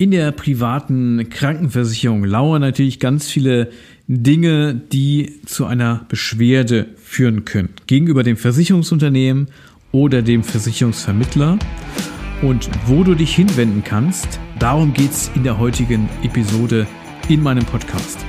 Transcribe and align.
In 0.00 0.12
der 0.12 0.32
privaten 0.32 1.28
Krankenversicherung 1.28 2.24
lauern 2.24 2.62
natürlich 2.62 3.00
ganz 3.00 3.28
viele 3.28 3.70
Dinge, 4.08 4.74
die 4.74 5.42
zu 5.44 5.66
einer 5.66 6.06
Beschwerde 6.08 6.86
führen 6.96 7.44
können. 7.44 7.68
Gegenüber 7.86 8.22
dem 8.22 8.38
Versicherungsunternehmen 8.38 9.48
oder 9.92 10.22
dem 10.22 10.42
Versicherungsvermittler. 10.42 11.58
Und 12.40 12.70
wo 12.86 13.04
du 13.04 13.14
dich 13.14 13.34
hinwenden 13.36 13.84
kannst, 13.84 14.40
darum 14.58 14.94
geht 14.94 15.10
es 15.10 15.30
in 15.34 15.44
der 15.44 15.58
heutigen 15.58 16.08
Episode 16.22 16.86
in 17.28 17.42
meinem 17.42 17.66
Podcast. 17.66 18.24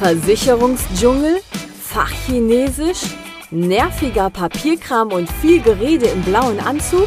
Versicherungsdschungel, 0.00 1.36
Fachchinesisch, 1.80 3.14
nerviger 3.52 4.30
Papierkram 4.30 5.12
und 5.12 5.30
viel 5.30 5.62
Gerede 5.62 6.06
im 6.06 6.22
blauen 6.22 6.58
Anzug? 6.58 7.06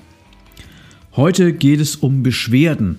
Heute 1.17 1.51
geht 1.51 1.81
es 1.81 1.97
um 1.97 2.23
Beschwerden 2.23 2.95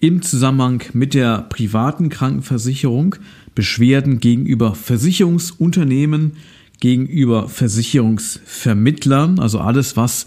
im 0.00 0.20
Zusammenhang 0.20 0.82
mit 0.94 1.14
der 1.14 1.42
privaten 1.42 2.08
Krankenversicherung, 2.08 3.14
Beschwerden 3.54 4.18
gegenüber 4.18 4.74
Versicherungsunternehmen, 4.74 6.32
gegenüber 6.80 7.48
Versicherungsvermittlern, 7.48 9.38
also 9.38 9.60
alles, 9.60 9.96
was 9.96 10.26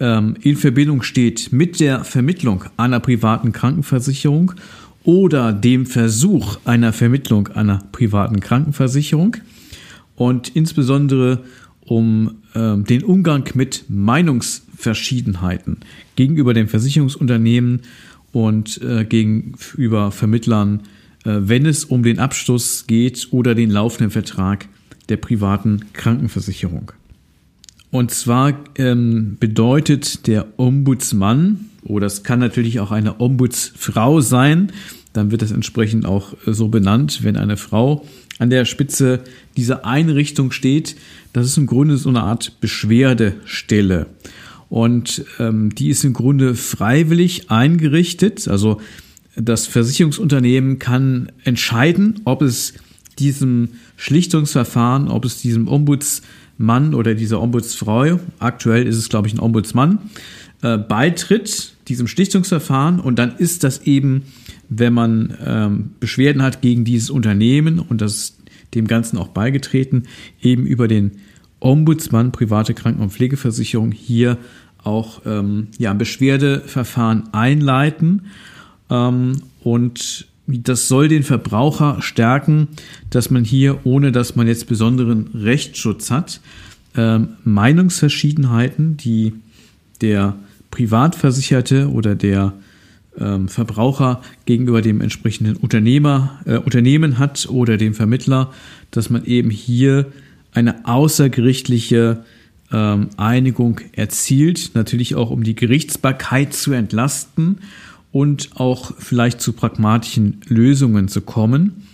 ähm, 0.00 0.34
in 0.40 0.56
Verbindung 0.56 1.02
steht 1.02 1.52
mit 1.52 1.78
der 1.78 2.02
Vermittlung 2.02 2.64
einer 2.76 2.98
privaten 2.98 3.52
Krankenversicherung 3.52 4.54
oder 5.04 5.52
dem 5.52 5.86
Versuch 5.86 6.58
einer 6.64 6.92
Vermittlung 6.92 7.46
einer 7.46 7.78
privaten 7.92 8.40
Krankenversicherung. 8.40 9.36
Und 10.16 10.48
insbesondere 10.48 11.44
um 11.86 12.38
äh, 12.54 12.76
den 12.76 13.04
Umgang 13.04 13.48
mit 13.54 13.84
Meinungsverschiedenheiten 14.76 15.78
gegenüber 16.14 16.54
den 16.54 16.68
Versicherungsunternehmen 16.68 17.82
und 18.32 18.80
äh, 18.82 19.04
gegenüber 19.04 20.12
Vermittlern, 20.12 20.80
äh, 21.24 21.36
wenn 21.40 21.66
es 21.66 21.84
um 21.84 22.02
den 22.02 22.18
Abschluss 22.18 22.86
geht 22.86 23.28
oder 23.30 23.54
den 23.54 23.70
laufenden 23.70 24.10
Vertrag 24.10 24.68
der 25.08 25.16
privaten 25.16 25.86
Krankenversicherung. 25.92 26.92
Und 27.90 28.10
zwar 28.10 28.54
ähm, 28.76 29.36
bedeutet 29.38 30.26
der 30.26 30.46
Ombudsmann, 30.58 31.70
oder 31.84 32.06
es 32.06 32.24
kann 32.24 32.40
natürlich 32.40 32.80
auch 32.80 32.90
eine 32.90 33.20
Ombudsfrau 33.20 34.20
sein, 34.20 34.72
dann 35.12 35.30
wird 35.30 35.40
das 35.40 35.52
entsprechend 35.52 36.04
auch 36.04 36.34
äh, 36.46 36.52
so 36.52 36.68
benannt, 36.68 37.20
wenn 37.22 37.36
eine 37.36 37.56
Frau 37.56 38.04
an 38.38 38.50
der 38.50 38.66
Spitze 38.66 39.20
dieser 39.56 39.86
Einrichtung 39.86 40.50
steht. 40.50 40.96
Das 41.32 41.46
ist 41.46 41.56
im 41.56 41.66
Grunde 41.66 41.96
so 41.96 42.10
eine 42.10 42.22
Art 42.22 42.60
Beschwerdestelle. 42.60 44.08
Und 44.68 45.24
ähm, 45.38 45.74
die 45.74 45.88
ist 45.88 46.04
im 46.04 46.12
Grunde 46.12 46.54
freiwillig 46.54 47.50
eingerichtet. 47.50 48.48
Also 48.48 48.80
das 49.36 49.66
Versicherungsunternehmen 49.66 50.78
kann 50.78 51.30
entscheiden, 51.44 52.20
ob 52.24 52.42
es 52.42 52.74
diesem 53.18 53.70
Schlichtungsverfahren, 53.96 55.08
ob 55.08 55.24
es 55.24 55.40
diesem 55.40 55.68
Ombudsmann 55.68 56.94
oder 56.94 57.14
dieser 57.14 57.40
Ombudsfrau, 57.40 58.20
aktuell 58.38 58.86
ist 58.86 58.96
es, 58.96 59.08
glaube 59.08 59.28
ich, 59.28 59.34
ein 59.34 59.40
Ombudsmann, 59.40 59.98
äh, 60.62 60.78
beitritt, 60.78 61.74
diesem 61.88 62.08
Schlichtungsverfahren. 62.08 62.98
Und 63.00 63.18
dann 63.18 63.36
ist 63.36 63.62
das 63.64 63.82
eben, 63.82 64.24
wenn 64.68 64.92
man 64.92 65.36
ähm, 65.44 65.90
Beschwerden 66.00 66.42
hat 66.42 66.60
gegen 66.60 66.84
dieses 66.84 67.10
Unternehmen 67.10 67.78
und 67.78 68.00
das 68.00 68.36
dem 68.74 68.86
Ganzen 68.86 69.16
auch 69.16 69.28
beigetreten, 69.28 70.04
eben 70.42 70.66
über 70.66 70.88
den 70.88 71.12
Ombudsmann 71.66 72.32
private 72.32 72.74
Kranken- 72.74 73.02
und 73.02 73.12
Pflegeversicherung 73.12 73.92
hier 73.92 74.38
auch 74.82 75.22
ähm, 75.26 75.68
ja, 75.78 75.90
ein 75.90 75.98
Beschwerdeverfahren 75.98 77.24
einleiten. 77.32 78.26
Ähm, 78.88 79.42
und 79.62 80.26
das 80.46 80.86
soll 80.86 81.08
den 81.08 81.24
Verbraucher 81.24 82.00
stärken, 82.00 82.68
dass 83.10 83.30
man 83.30 83.44
hier, 83.44 83.84
ohne 83.84 84.12
dass 84.12 84.36
man 84.36 84.46
jetzt 84.46 84.68
besonderen 84.68 85.30
Rechtsschutz 85.34 86.10
hat, 86.10 86.40
ähm, 86.96 87.30
Meinungsverschiedenheiten, 87.44 88.96
die 88.96 89.32
der 90.00 90.36
Privatversicherte 90.70 91.90
oder 91.90 92.14
der 92.14 92.52
ähm, 93.18 93.48
Verbraucher 93.48 94.22
gegenüber 94.44 94.82
dem 94.82 95.00
entsprechenden 95.00 95.56
Unternehmer, 95.56 96.40
äh, 96.44 96.58
Unternehmen 96.58 97.18
hat 97.18 97.48
oder 97.50 97.76
dem 97.76 97.94
Vermittler, 97.94 98.52
dass 98.90 99.10
man 99.10 99.24
eben 99.24 99.50
hier 99.50 100.06
eine 100.56 100.86
außergerichtliche 100.86 102.24
ähm, 102.72 103.10
Einigung 103.18 103.80
erzielt, 103.92 104.70
natürlich 104.74 105.14
auch 105.14 105.30
um 105.30 105.44
die 105.44 105.54
Gerichtsbarkeit 105.54 106.54
zu 106.54 106.72
entlasten 106.72 107.58
und 108.10 108.50
auch 108.54 108.94
vielleicht 108.98 109.40
zu 109.42 109.52
pragmatischen 109.52 110.40
Lösungen 110.46 111.08
zu 111.08 111.20
kommen. 111.20 111.86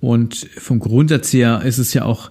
Und 0.00 0.46
vom 0.58 0.78
Grundsatz 0.80 1.32
her 1.32 1.62
ist 1.64 1.78
es 1.78 1.94
ja 1.94 2.04
auch 2.04 2.30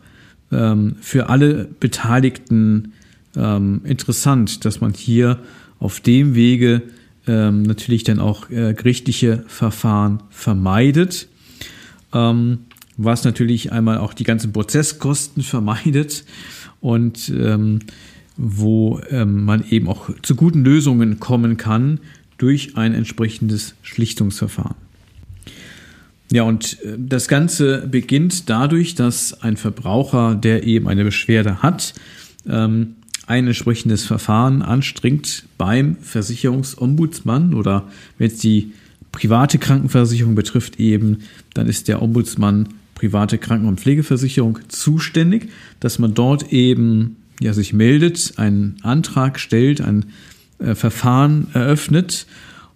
ähm, 0.51 0.95
für 1.01 1.29
alle 1.29 1.67
Beteiligten 1.79 2.93
ähm, 3.35 3.81
interessant, 3.83 4.65
dass 4.65 4.81
man 4.81 4.93
hier 4.93 5.39
auf 5.79 6.01
dem 6.01 6.35
Wege 6.35 6.83
ähm, 7.25 7.63
natürlich 7.63 8.03
dann 8.03 8.19
auch 8.19 8.49
äh, 8.51 8.73
gerichtliche 8.75 9.43
Verfahren 9.47 10.21
vermeidet. 10.29 11.27
Ähm, 12.13 12.59
was 13.01 13.23
natürlich 13.23 13.71
einmal 13.71 13.97
auch 13.97 14.13
die 14.13 14.25
ganzen 14.25 14.51
Prozesskosten 14.51 15.41
vermeidet 15.41 16.25
und 16.81 17.29
ähm, 17.29 17.79
wo 18.35 18.99
ähm, 19.09 19.45
man 19.45 19.63
eben 19.69 19.87
auch 19.87 20.09
zu 20.21 20.35
guten 20.35 20.63
Lösungen 20.63 21.19
kommen 21.19 21.57
kann 21.57 21.99
durch 22.37 22.77
ein 22.77 22.93
entsprechendes 22.93 23.75
Schlichtungsverfahren. 23.81 24.75
Ja, 26.31 26.43
und 26.43 26.77
äh, 26.83 26.95
das 26.97 27.29
Ganze 27.29 27.87
beginnt 27.87 28.49
dadurch, 28.49 28.95
dass 28.95 29.41
ein 29.41 29.55
Verbraucher, 29.55 30.35
der 30.35 30.63
eben 30.63 30.87
eine 30.87 31.05
Beschwerde 31.05 31.61
hat, 31.61 31.93
ähm, 32.47 32.95
ein 33.27 33.47
entsprechendes 33.47 34.05
Verfahren 34.05 34.61
anstrengt 34.61 35.45
beim 35.57 35.97
Versicherungsombudsmann 36.01 37.53
oder 37.53 37.87
wenn 38.17 38.27
es 38.27 38.37
die 38.37 38.73
private 39.11 39.57
Krankenversicherung 39.57 40.35
betrifft 40.35 40.79
eben, 40.79 41.19
dann 41.53 41.67
ist 41.67 41.87
der 41.87 42.01
Ombudsmann 42.01 42.69
private 42.99 43.37
Kranken- 43.37 43.67
und 43.67 43.79
Pflegeversicherung 43.79 44.59
zuständig, 44.67 45.49
dass 45.79 45.99
man 45.99 46.13
dort 46.13 46.51
eben 46.51 47.15
ja, 47.39 47.53
sich 47.53 47.71
meldet, 47.71 48.33
einen 48.35 48.75
Antrag 48.83 49.39
stellt, 49.39 49.79
ein 49.79 50.07
äh, 50.59 50.75
Verfahren 50.75 51.47
eröffnet 51.53 52.27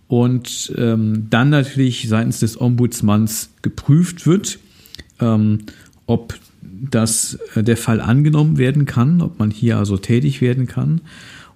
und 0.08 0.74
ähm, 0.78 1.28
dann 1.30 1.50
natürlich 1.50 2.08
seitens 2.08 2.40
des 2.40 2.60
Ombudsmanns 2.60 3.50
geprüft 3.62 4.26
wird, 4.26 4.60
ähm, 5.20 5.60
ob 6.06 6.40
das 6.62 7.38
äh, 7.56 7.64
der 7.64 7.76
Fall 7.76 8.00
angenommen 8.00 8.58
werden 8.58 8.86
kann, 8.86 9.22
ob 9.22 9.40
man 9.40 9.52
hier 9.52 9.78
also 9.78 9.98
tätig 9.98 10.40
werden 10.40 10.68
kann. 10.68 11.02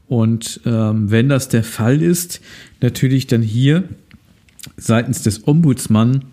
Und 0.10 0.60
ähm, 0.66 1.10
wenn 1.10 1.30
das 1.30 1.48
der 1.48 1.64
Fall 1.64 2.02
ist, 2.02 2.42
natürlich 2.82 3.28
dann 3.28 3.42
hier 3.42 3.86
seitens 4.76 5.22
des 5.22 5.48
Ombudsmann 5.48 6.25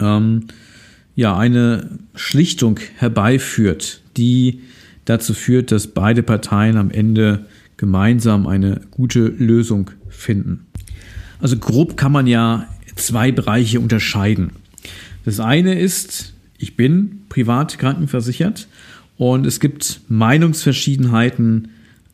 ähm, 0.00 0.46
ja, 1.16 1.36
eine 1.36 1.90
Schlichtung 2.14 2.80
herbeiführt, 2.96 4.00
die 4.16 4.60
dazu 5.04 5.34
führt, 5.34 5.70
dass 5.70 5.88
beide 5.88 6.22
Parteien 6.22 6.76
am 6.76 6.90
Ende 6.90 7.46
gemeinsam 7.76 8.46
eine 8.46 8.80
gute 8.90 9.20
Lösung 9.20 9.90
finden. 10.08 10.66
Also 11.40 11.58
grob 11.58 11.96
kann 11.96 12.12
man 12.12 12.26
ja 12.26 12.66
zwei 12.96 13.32
Bereiche 13.32 13.80
unterscheiden. 13.80 14.52
Das 15.24 15.40
eine 15.40 15.78
ist, 15.78 16.34
ich 16.58 16.76
bin 16.76 17.22
privat 17.28 17.78
krankenversichert 17.78 18.68
und 19.16 19.46
es 19.46 19.60
gibt 19.60 20.00
Meinungsverschiedenheiten 20.08 21.68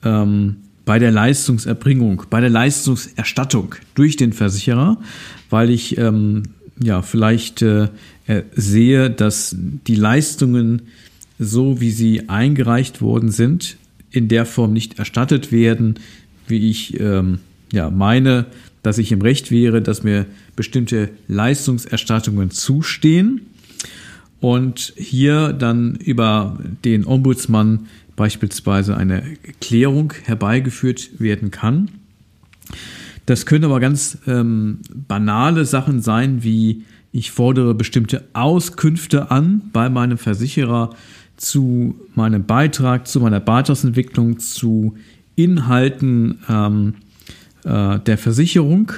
ähm, 0.05 0.57
bei 0.85 0.99
der 0.99 1.11
Leistungserbringung, 1.11 2.25
bei 2.31 2.41
der 2.41 2.51
Leistungserstattung 2.51 3.75
durch 3.95 4.17
den 4.17 4.33
Versicherer, 4.33 4.99
weil 5.51 5.71
ich 5.71 5.99
ähm, 5.99 6.43
ja 6.83 7.03
vielleicht 7.03 7.63
äh, 7.63 7.89
äh, 8.27 8.43
sehe, 8.55 9.11
dass 9.11 9.55
die 9.59 9.95
Leistungen, 9.95 10.83
so 11.39 11.81
wie 11.81 11.91
sie 11.91 12.29
eingereicht 12.29 13.01
worden 13.03 13.31
sind, 13.31 13.77
in 14.11 14.29
der 14.29 14.47
Form 14.47 14.73
nicht 14.73 14.99
erstattet 14.99 15.53
werden, 15.53 15.95
wie 16.47 16.71
ich 16.71 16.99
ähm, 16.99 17.39
ja, 17.73 17.91
meine, 17.91 18.47
dass 18.83 18.99
ich 18.99 19.13
im 19.13 19.23
Recht 19.23 19.51
wäre, 19.51 19.83
dass 19.83 20.03
mir 20.03 20.27
bestimmte 20.57 21.11
Leistungserstattungen 21.29 22.51
zustehen 22.51 23.43
und 24.41 24.93
hier 24.97 25.53
dann 25.53 25.97
über 25.97 26.59
den 26.85 27.07
Ombudsmann 27.07 27.87
beispielsweise 28.17 28.97
eine 28.97 29.23
Klärung 29.61 30.13
herbeigeführt 30.25 31.11
werden 31.19 31.51
kann. 31.51 31.91
Das 33.27 33.47
können 33.47 33.65
aber 33.65 33.81
ganz 33.81 34.19
ähm, 34.27 34.79
banale 35.09 35.65
Sachen 35.65 36.01
sein, 36.01 36.43
wie 36.43 36.85
ich 37.13 37.31
fordere 37.31 37.75
bestimmte 37.75 38.25
Auskünfte 38.33 39.31
an 39.31 39.63
bei 39.73 39.89
meinem 39.89 40.19
Versicherer 40.19 40.91
zu 41.37 41.97
meinem 42.15 42.45
Beitrag, 42.45 43.09
zu 43.09 43.21
meiner 43.21 43.41
Beitragsentwicklung, 43.41 44.39
zu 44.39 44.97
Inhalten 45.35 46.39
ähm, 46.49 46.95
äh, 47.65 47.99
der 47.99 48.19
Versicherung 48.19 48.93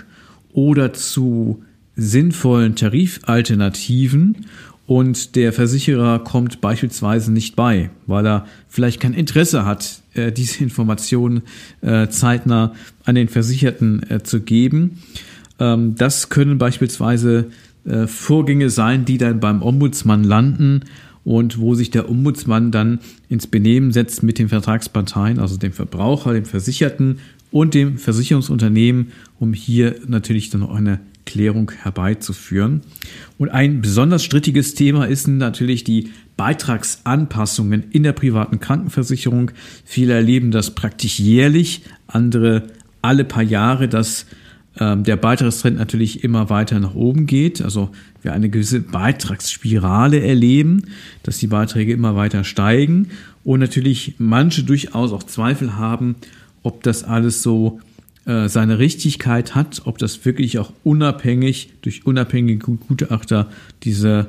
oder 0.52 0.92
zu 0.92 1.62
sinnvollen 1.94 2.74
Tarifalternativen 2.74 4.46
und 4.86 5.36
der 5.36 5.52
Versicherer 5.52 6.18
kommt 6.18 6.60
beispielsweise 6.60 7.32
nicht 7.32 7.54
bei, 7.56 7.90
weil 8.06 8.26
er 8.26 8.46
vielleicht 8.68 9.00
kein 9.00 9.14
Interesse 9.14 9.64
hat, 9.64 10.01
äh, 10.14 10.32
diese 10.32 10.62
Informationen 10.62 11.42
äh, 11.80 12.08
zeitnah 12.08 12.74
an 13.04 13.14
den 13.14 13.28
Versicherten 13.28 14.08
äh, 14.10 14.22
zu 14.22 14.40
geben. 14.40 15.02
Ähm, 15.58 15.94
das 15.96 16.28
können 16.28 16.58
beispielsweise 16.58 17.50
Vorgänge 18.06 18.70
sein, 18.70 19.04
die 19.06 19.18
dann 19.18 19.40
beim 19.40 19.60
Ombudsmann 19.60 20.22
landen 20.22 20.84
und 21.24 21.58
wo 21.58 21.74
sich 21.74 21.90
der 21.90 22.08
Ombudsmann 22.08 22.70
dann 22.70 23.00
ins 23.28 23.48
Benehmen 23.48 23.90
setzt 23.90 24.22
mit 24.22 24.38
den 24.38 24.48
Vertragsparteien, 24.48 25.40
also 25.40 25.56
dem 25.56 25.72
Verbraucher, 25.72 26.32
dem 26.32 26.44
Versicherten 26.44 27.18
und 27.50 27.74
dem 27.74 27.98
Versicherungsunternehmen, 27.98 29.10
um 29.40 29.52
hier 29.52 29.96
natürlich 30.06 30.48
dann 30.50 30.60
noch 30.60 30.72
eine 30.72 31.00
Klärung 31.24 31.70
herbeizuführen. 31.70 32.82
Und 33.38 33.48
ein 33.50 33.80
besonders 33.80 34.24
strittiges 34.24 34.74
Thema 34.74 35.04
ist 35.04 35.28
natürlich 35.28 35.84
die 35.84 36.10
Beitragsanpassungen 36.36 37.84
in 37.90 38.02
der 38.02 38.12
privaten 38.12 38.60
Krankenversicherung. 38.60 39.50
Viele 39.84 40.14
erleben 40.14 40.50
das 40.50 40.74
praktisch 40.74 41.18
jährlich, 41.18 41.82
andere 42.06 42.64
alle 43.02 43.24
paar 43.24 43.42
Jahre, 43.42 43.88
dass 43.88 44.26
ähm, 44.78 45.04
der 45.04 45.16
Beitragstrend 45.16 45.76
natürlich 45.76 46.24
immer 46.24 46.48
weiter 46.48 46.80
nach 46.80 46.94
oben 46.94 47.26
geht. 47.26 47.60
Also 47.60 47.90
wir 48.22 48.32
eine 48.32 48.48
gewisse 48.48 48.80
Beitragsspirale 48.80 50.20
erleben, 50.20 50.84
dass 51.22 51.38
die 51.38 51.48
Beiträge 51.48 51.92
immer 51.92 52.16
weiter 52.16 52.44
steigen 52.44 53.08
und 53.44 53.60
natürlich 53.60 54.14
manche 54.18 54.62
durchaus 54.62 55.12
auch 55.12 55.24
Zweifel 55.24 55.76
haben, 55.76 56.16
ob 56.62 56.82
das 56.82 57.04
alles 57.04 57.42
so 57.42 57.80
äh, 58.24 58.48
seine 58.48 58.78
Richtigkeit 58.78 59.54
hat, 59.54 59.82
ob 59.84 59.98
das 59.98 60.24
wirklich 60.24 60.58
auch 60.58 60.72
unabhängig 60.84 61.72
durch 61.82 62.06
unabhängige 62.06 62.76
Gutachter 62.76 63.48
dieser 63.82 64.28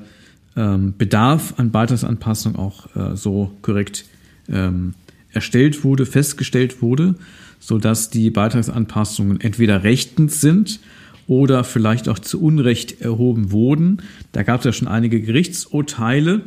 ähm, 0.56 0.94
Bedarf 0.98 1.56
an 1.58 1.72
Beitragsanpassung 1.72 2.56
auch 2.56 2.96
äh, 2.96 3.16
so 3.16 3.52
korrekt 3.62 4.06
ähm, 4.50 4.94
erstellt 5.32 5.84
wurde, 5.84 6.06
festgestellt 6.06 6.82
wurde, 6.82 7.16
so 7.60 7.78
dass 7.78 8.10
die 8.10 8.30
Beitragsanpassungen 8.30 9.42
entweder 9.42 9.84
rechtens 9.84 10.42
sind 10.42 10.80
oder 11.28 11.64
vielleicht 11.64 12.10
auch 12.10 12.20
zu 12.20 12.42
Unrecht 12.42 13.02
erhoben 13.02 13.52
wurden. 13.52 14.02
Da 14.32 14.44
gab 14.44 14.62
es 14.62 14.66
ja 14.66 14.74
schon 14.74 14.88
einige 14.88 15.22
Gerichtsurteile, 15.22 16.42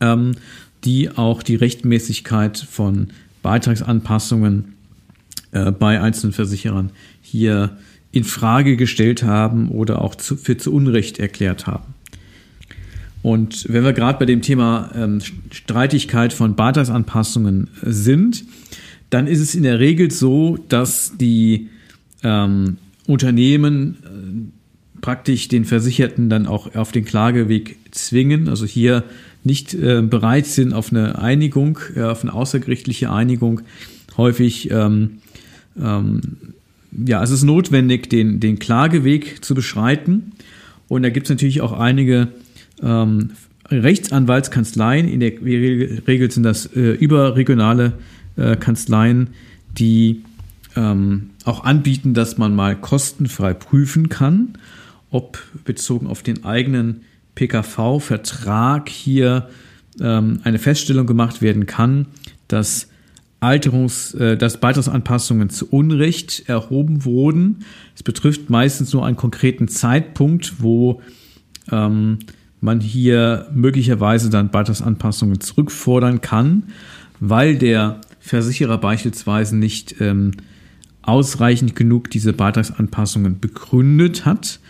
ähm, 0.00 0.32
die 0.84 1.10
auch 1.10 1.42
die 1.42 1.56
Rechtmäßigkeit 1.56 2.58
von 2.58 3.08
Beitragsanpassungen 3.42 4.73
äh, 5.54 5.70
bei 5.70 6.00
einzelnen 6.00 6.32
Versicherern 6.32 6.90
hier 7.22 7.78
in 8.12 8.24
Frage 8.24 8.76
gestellt 8.76 9.22
haben 9.22 9.70
oder 9.70 10.02
auch 10.02 10.14
zu, 10.14 10.36
für 10.36 10.56
zu 10.56 10.72
Unrecht 10.72 11.18
erklärt 11.18 11.66
haben. 11.66 11.94
Und 13.22 13.66
wenn 13.70 13.84
wir 13.84 13.94
gerade 13.94 14.18
bei 14.18 14.26
dem 14.26 14.42
Thema 14.42 14.90
ähm, 14.94 15.20
Streitigkeit 15.50 16.34
von 16.34 16.56
Beitragsanpassungen 16.56 17.70
sind, 17.82 18.44
dann 19.08 19.26
ist 19.26 19.40
es 19.40 19.54
in 19.54 19.62
der 19.62 19.80
Regel 19.80 20.10
so, 20.10 20.58
dass 20.68 21.16
die 21.16 21.70
ähm, 22.22 22.76
Unternehmen 23.06 23.96
äh, 24.04 25.00
praktisch 25.00 25.48
den 25.48 25.64
Versicherten 25.64 26.28
dann 26.28 26.46
auch 26.46 26.74
auf 26.74 26.92
den 26.92 27.04
Klageweg 27.04 27.76
zwingen, 27.92 28.48
also 28.48 28.66
hier 28.66 29.04
nicht 29.42 29.74
äh, 29.74 30.02
bereit 30.02 30.46
sind 30.46 30.72
auf 30.72 30.90
eine 30.90 31.18
Einigung, 31.18 31.78
äh, 31.96 32.02
auf 32.02 32.22
eine 32.22 32.32
außergerichtliche 32.32 33.10
Einigung, 33.10 33.60
häufig 34.16 34.70
ähm, 34.70 35.18
ähm, 35.80 36.20
ja, 37.06 37.22
es 37.22 37.30
ist 37.30 37.42
notwendig, 37.42 38.08
den, 38.08 38.40
den 38.40 38.58
Klageweg 38.58 39.44
zu 39.44 39.54
beschreiten. 39.54 40.32
Und 40.88 41.02
da 41.02 41.10
gibt 41.10 41.26
es 41.26 41.30
natürlich 41.30 41.60
auch 41.60 41.72
einige 41.72 42.28
ähm, 42.82 43.30
Rechtsanwaltskanzleien, 43.68 45.08
in 45.08 45.20
der 45.20 45.32
Regel 45.40 46.30
sind 46.30 46.42
das 46.42 46.66
äh, 46.66 46.92
überregionale 46.92 47.94
äh, 48.36 48.56
Kanzleien, 48.56 49.30
die 49.78 50.22
ähm, 50.76 51.30
auch 51.44 51.64
anbieten, 51.64 52.14
dass 52.14 52.36
man 52.36 52.54
mal 52.54 52.76
kostenfrei 52.76 53.54
prüfen 53.54 54.08
kann, 54.08 54.58
ob 55.10 55.42
bezogen 55.64 56.06
auf 56.06 56.22
den 56.22 56.44
eigenen 56.44 57.02
PKV-Vertrag 57.36 58.88
hier 58.88 59.48
ähm, 60.00 60.40
eine 60.44 60.58
Feststellung 60.58 61.06
gemacht 61.06 61.42
werden 61.42 61.66
kann, 61.66 62.06
dass 62.48 62.88
Alterungs-, 63.44 64.14
äh, 64.14 64.36
dass 64.36 64.58
Beitragsanpassungen 64.58 65.50
zu 65.50 65.68
Unrecht 65.68 66.48
erhoben 66.48 67.04
wurden. 67.04 67.64
Es 67.94 68.02
betrifft 68.02 68.50
meistens 68.50 68.92
nur 68.92 69.04
einen 69.04 69.16
konkreten 69.16 69.68
Zeitpunkt, 69.68 70.62
wo 70.62 71.00
ähm, 71.70 72.18
man 72.60 72.80
hier 72.80 73.48
möglicherweise 73.52 74.30
dann 74.30 74.50
Beitragsanpassungen 74.50 75.40
zurückfordern 75.40 76.20
kann, 76.20 76.64
weil 77.20 77.56
der 77.56 78.00
Versicherer 78.20 78.78
beispielsweise 78.78 79.56
nicht 79.56 80.00
ähm, 80.00 80.32
ausreichend 81.02 81.76
genug 81.76 82.10
diese 82.10 82.32
Beitragsanpassungen 82.32 83.38
begründet 83.38 84.24
hat 84.24 84.60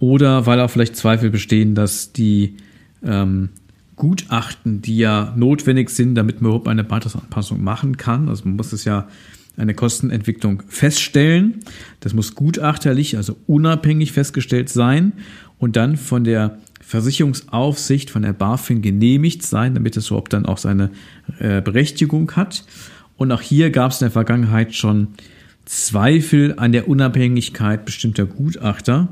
oder 0.00 0.46
weil 0.46 0.60
auch 0.60 0.70
vielleicht 0.70 0.96
Zweifel 0.96 1.30
bestehen, 1.30 1.74
dass 1.74 2.12
die 2.12 2.56
ähm, 3.04 3.50
Gutachten, 3.96 4.82
die 4.82 4.98
ja 4.98 5.32
notwendig 5.36 5.90
sind, 5.90 6.14
damit 6.14 6.40
man 6.40 6.50
überhaupt 6.50 6.68
eine 6.68 6.84
Beitragsanpassung 6.84 7.62
machen 7.62 7.96
kann. 7.96 8.28
Also 8.28 8.44
man 8.44 8.56
muss 8.56 8.72
es 8.72 8.84
ja 8.84 9.08
eine 9.56 9.74
Kostenentwicklung 9.74 10.62
feststellen. 10.68 11.60
Das 12.00 12.12
muss 12.12 12.34
gutachterlich, 12.34 13.16
also 13.16 13.36
unabhängig 13.46 14.12
festgestellt 14.12 14.68
sein 14.68 15.14
und 15.58 15.76
dann 15.76 15.96
von 15.96 16.24
der 16.24 16.58
Versicherungsaufsicht, 16.82 18.10
von 18.10 18.22
der 18.22 18.32
BaFin 18.32 18.82
genehmigt 18.82 19.42
sein, 19.42 19.74
damit 19.74 19.96
es 19.96 20.08
überhaupt 20.08 20.32
dann 20.32 20.46
auch 20.46 20.58
seine 20.58 20.90
äh, 21.38 21.60
Berechtigung 21.60 22.30
hat. 22.32 22.64
Und 23.16 23.32
auch 23.32 23.40
hier 23.40 23.70
gab 23.70 23.90
es 23.90 24.00
in 24.00 24.04
der 24.04 24.12
Vergangenheit 24.12 24.74
schon 24.74 25.08
Zweifel 25.64 26.54
an 26.58 26.72
der 26.72 26.86
Unabhängigkeit 26.88 27.84
bestimmter 27.84 28.26
Gutachter, 28.26 29.08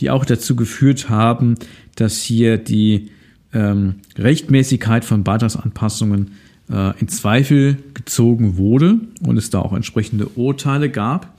die 0.00 0.10
auch 0.10 0.24
dazu 0.24 0.56
geführt 0.56 1.08
haben, 1.08 1.54
dass 1.94 2.20
hier 2.20 2.58
die 2.58 3.10
ähm, 3.54 3.96
Rechtmäßigkeit 4.18 5.04
von 5.04 5.24
Beitragsanpassungen 5.24 6.32
äh, 6.70 6.98
in 7.00 7.08
Zweifel 7.08 7.78
gezogen 7.94 8.56
wurde 8.56 8.98
und 9.26 9.36
es 9.36 9.50
da 9.50 9.60
auch 9.60 9.72
entsprechende 9.72 10.26
Urteile 10.26 10.90
gab. 10.90 11.38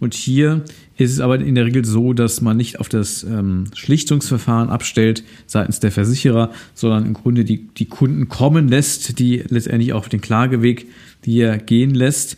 Und 0.00 0.14
hier 0.14 0.62
ist 0.96 1.12
es 1.12 1.20
aber 1.20 1.40
in 1.40 1.54
der 1.54 1.66
Regel 1.66 1.84
so, 1.84 2.12
dass 2.12 2.40
man 2.40 2.56
nicht 2.56 2.78
auf 2.78 2.88
das 2.88 3.22
ähm, 3.24 3.66
Schlichtungsverfahren 3.74 4.68
abstellt 4.68 5.24
seitens 5.46 5.80
der 5.80 5.92
Versicherer, 5.92 6.50
sondern 6.74 7.06
im 7.06 7.14
Grunde 7.14 7.44
die, 7.44 7.68
die 7.68 7.86
Kunden 7.86 8.28
kommen 8.28 8.68
lässt, 8.68 9.18
die 9.18 9.42
letztendlich 9.48 9.92
auch 9.92 10.00
auf 10.00 10.08
den 10.08 10.20
Klageweg 10.20 10.86
die 11.24 11.56
gehen 11.64 11.94
lässt. 11.94 12.36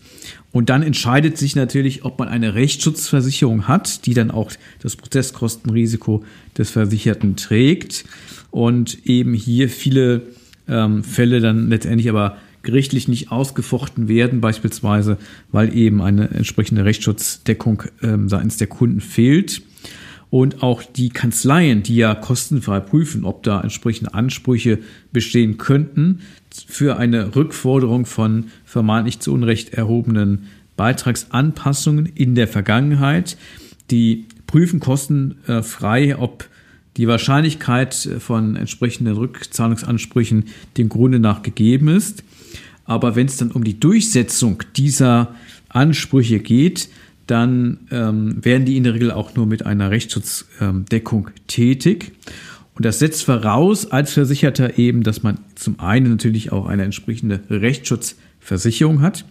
Und 0.57 0.71
dann 0.71 0.83
entscheidet 0.83 1.37
sich 1.37 1.55
natürlich, 1.55 2.07
ob 2.07 2.19
man 2.19 2.29
eine 2.29 2.55
Rechtsschutzversicherung 2.55 3.69
hat, 3.69 4.07
die 4.07 4.15
dann 4.15 4.31
auch 4.31 4.51
das 4.81 4.97
Prozesskostenrisiko 4.97 6.25
des 6.57 6.71
Versicherten 6.71 7.37
trägt 7.37 8.07
und 8.51 9.07
eben 9.07 9.35
hier 9.35 9.69
viele 9.69 10.23
ähm, 10.67 11.05
Fälle 11.05 11.41
dann 11.41 11.69
letztendlich 11.69 12.09
aber 12.09 12.39
gerichtlich 12.63 13.07
nicht 13.07 13.31
ausgefochten 13.31 14.09
werden, 14.09 14.41
beispielsweise 14.41 15.19
weil 15.53 15.77
eben 15.77 16.01
eine 16.01 16.31
entsprechende 16.31 16.87
Rechtsschutzdeckung 16.87 17.83
ähm, 18.03 18.31
seitens 18.31 18.57
der 18.57 18.69
Kunden 18.69 19.03
fehlt. 19.03 19.61
Und 20.31 20.63
auch 20.63 20.83
die 20.83 21.11
Kanzleien, 21.11 21.83
die 21.83 21.97
ja 21.97 22.15
kostenfrei 22.15 22.81
prüfen, 22.81 23.27
ob 23.27 23.43
da 23.43 23.61
entsprechende 23.61 24.15
Ansprüche 24.15 24.79
bestehen 25.13 25.59
könnten 25.59 26.21
für 26.67 26.97
eine 26.97 27.35
Rückforderung 27.35 28.07
von 28.07 28.47
vermeintlich 28.65 29.21
zu 29.21 29.33
Unrecht 29.33 29.75
erhobenen 29.75 30.47
Beitragsanpassungen 30.77 32.07
in 32.07 32.35
der 32.35 32.49
Vergangenheit, 32.49 33.37
die 33.91 34.27
prüfen 34.47 34.81
kostenfrei, 34.81 36.19
ob 36.19 36.49
die 36.97 37.09
Wahrscheinlichkeit 37.09 37.95
von 38.19 38.57
entsprechenden 38.57 39.17
Rückzahlungsansprüchen 39.17 40.45
dem 40.77 40.89
Grunde 40.89 41.19
nach 41.19 41.43
gegeben 41.43 41.89
ist. 41.89 42.25
Aber 42.85 43.17
wenn 43.17 43.27
es 43.27 43.37
dann 43.37 43.51
um 43.51 43.65
die 43.65 43.79
Durchsetzung 43.79 44.63
dieser 44.77 45.35
Ansprüche 45.69 46.39
geht, 46.39 46.89
dann 47.27 47.81
ähm, 47.91 48.45
werden 48.45 48.65
die 48.65 48.77
in 48.77 48.85
der 48.85 48.95
Regel 48.95 49.11
auch 49.11 49.35
nur 49.35 49.47
mit 49.47 49.67
einer 49.67 49.91
Rechtsschutzdeckung 49.91 51.27
ähm, 51.27 51.47
tätig. 51.49 52.13
Und 52.77 52.85
das 52.85 52.99
setzt 52.99 53.25
voraus 53.25 53.91
als 53.91 54.13
Versicherter 54.13 54.79
eben, 54.79 55.03
dass 55.03 55.23
man 55.23 55.39
zum 55.55 55.81
einen 55.81 56.11
natürlich 56.11 56.53
auch 56.53 56.67
eine 56.67 56.85
entsprechende 56.85 57.41
Rechtsschutzversicherung 57.49 59.01
hat 59.01 59.25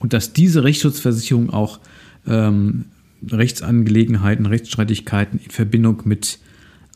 und 0.00 0.12
dass 0.12 0.34
diese 0.34 0.64
Rechtsschutzversicherung 0.64 1.48
auch 1.48 1.80
ähm, 2.26 2.84
Rechtsangelegenheiten, 3.30 4.44
Rechtsstreitigkeiten 4.44 5.40
in 5.42 5.50
Verbindung 5.50 6.02
mit 6.04 6.38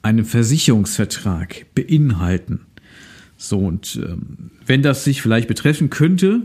einem 0.02 0.26
Versicherungsvertrag 0.26 1.66
beinhalten. 1.74 2.60
So, 3.38 3.58
und 3.58 3.98
ähm, 4.04 4.50
wenn 4.66 4.82
das 4.82 5.04
sich 5.04 5.22
vielleicht 5.22 5.48
betreffen 5.48 5.88
könnte, 5.88 6.42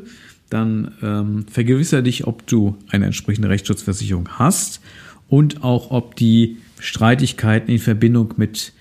dann 0.50 0.94
ähm, 1.02 1.46
vergewissere 1.52 2.02
dich, 2.02 2.28
ob 2.28 2.48
du 2.48 2.78
eine 2.88 3.08
entsprechende 3.08 3.50
Rechtsschutzversicherung 3.50 4.30
hast 4.38 4.80
und 5.28 5.64
auch 5.64 5.92
ob 5.92 6.16
die 6.16 6.58
Streitigkeiten 6.80 7.70
in 7.70 7.80
Verbindung 7.80 8.36
mit 8.38 8.72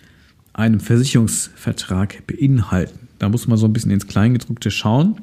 einem 0.53 0.81
Versicherungsvertrag 0.81 2.27
beinhalten. 2.27 3.09
Da 3.19 3.29
muss 3.29 3.47
man 3.47 3.59
so 3.59 3.67
ein 3.67 3.73
bisschen 3.73 3.91
ins 3.91 4.07
Kleingedruckte 4.07 4.71
schauen. 4.71 5.21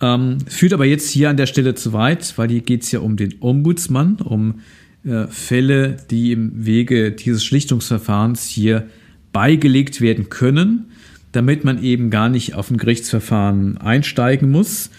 Ähm, 0.00 0.38
führt 0.48 0.72
aber 0.72 0.84
jetzt 0.84 1.10
hier 1.10 1.30
an 1.30 1.36
der 1.36 1.46
Stelle 1.46 1.74
zu 1.74 1.92
weit, 1.92 2.34
weil 2.36 2.48
hier 2.48 2.60
geht 2.60 2.82
es 2.82 2.92
ja 2.92 3.00
um 3.00 3.16
den 3.16 3.34
Ombudsmann, 3.40 4.16
um 4.16 4.60
äh, 5.04 5.26
Fälle, 5.28 5.96
die 6.10 6.32
im 6.32 6.64
Wege 6.64 7.12
dieses 7.12 7.44
Schlichtungsverfahrens 7.44 8.46
hier 8.46 8.88
beigelegt 9.32 10.00
werden 10.00 10.28
können, 10.28 10.92
damit 11.32 11.64
man 11.64 11.82
eben 11.82 12.10
gar 12.10 12.28
nicht 12.28 12.54
auf 12.54 12.70
ein 12.70 12.76
Gerichtsverfahren 12.76 13.78
einsteigen 13.78 14.50
muss. 14.50 14.90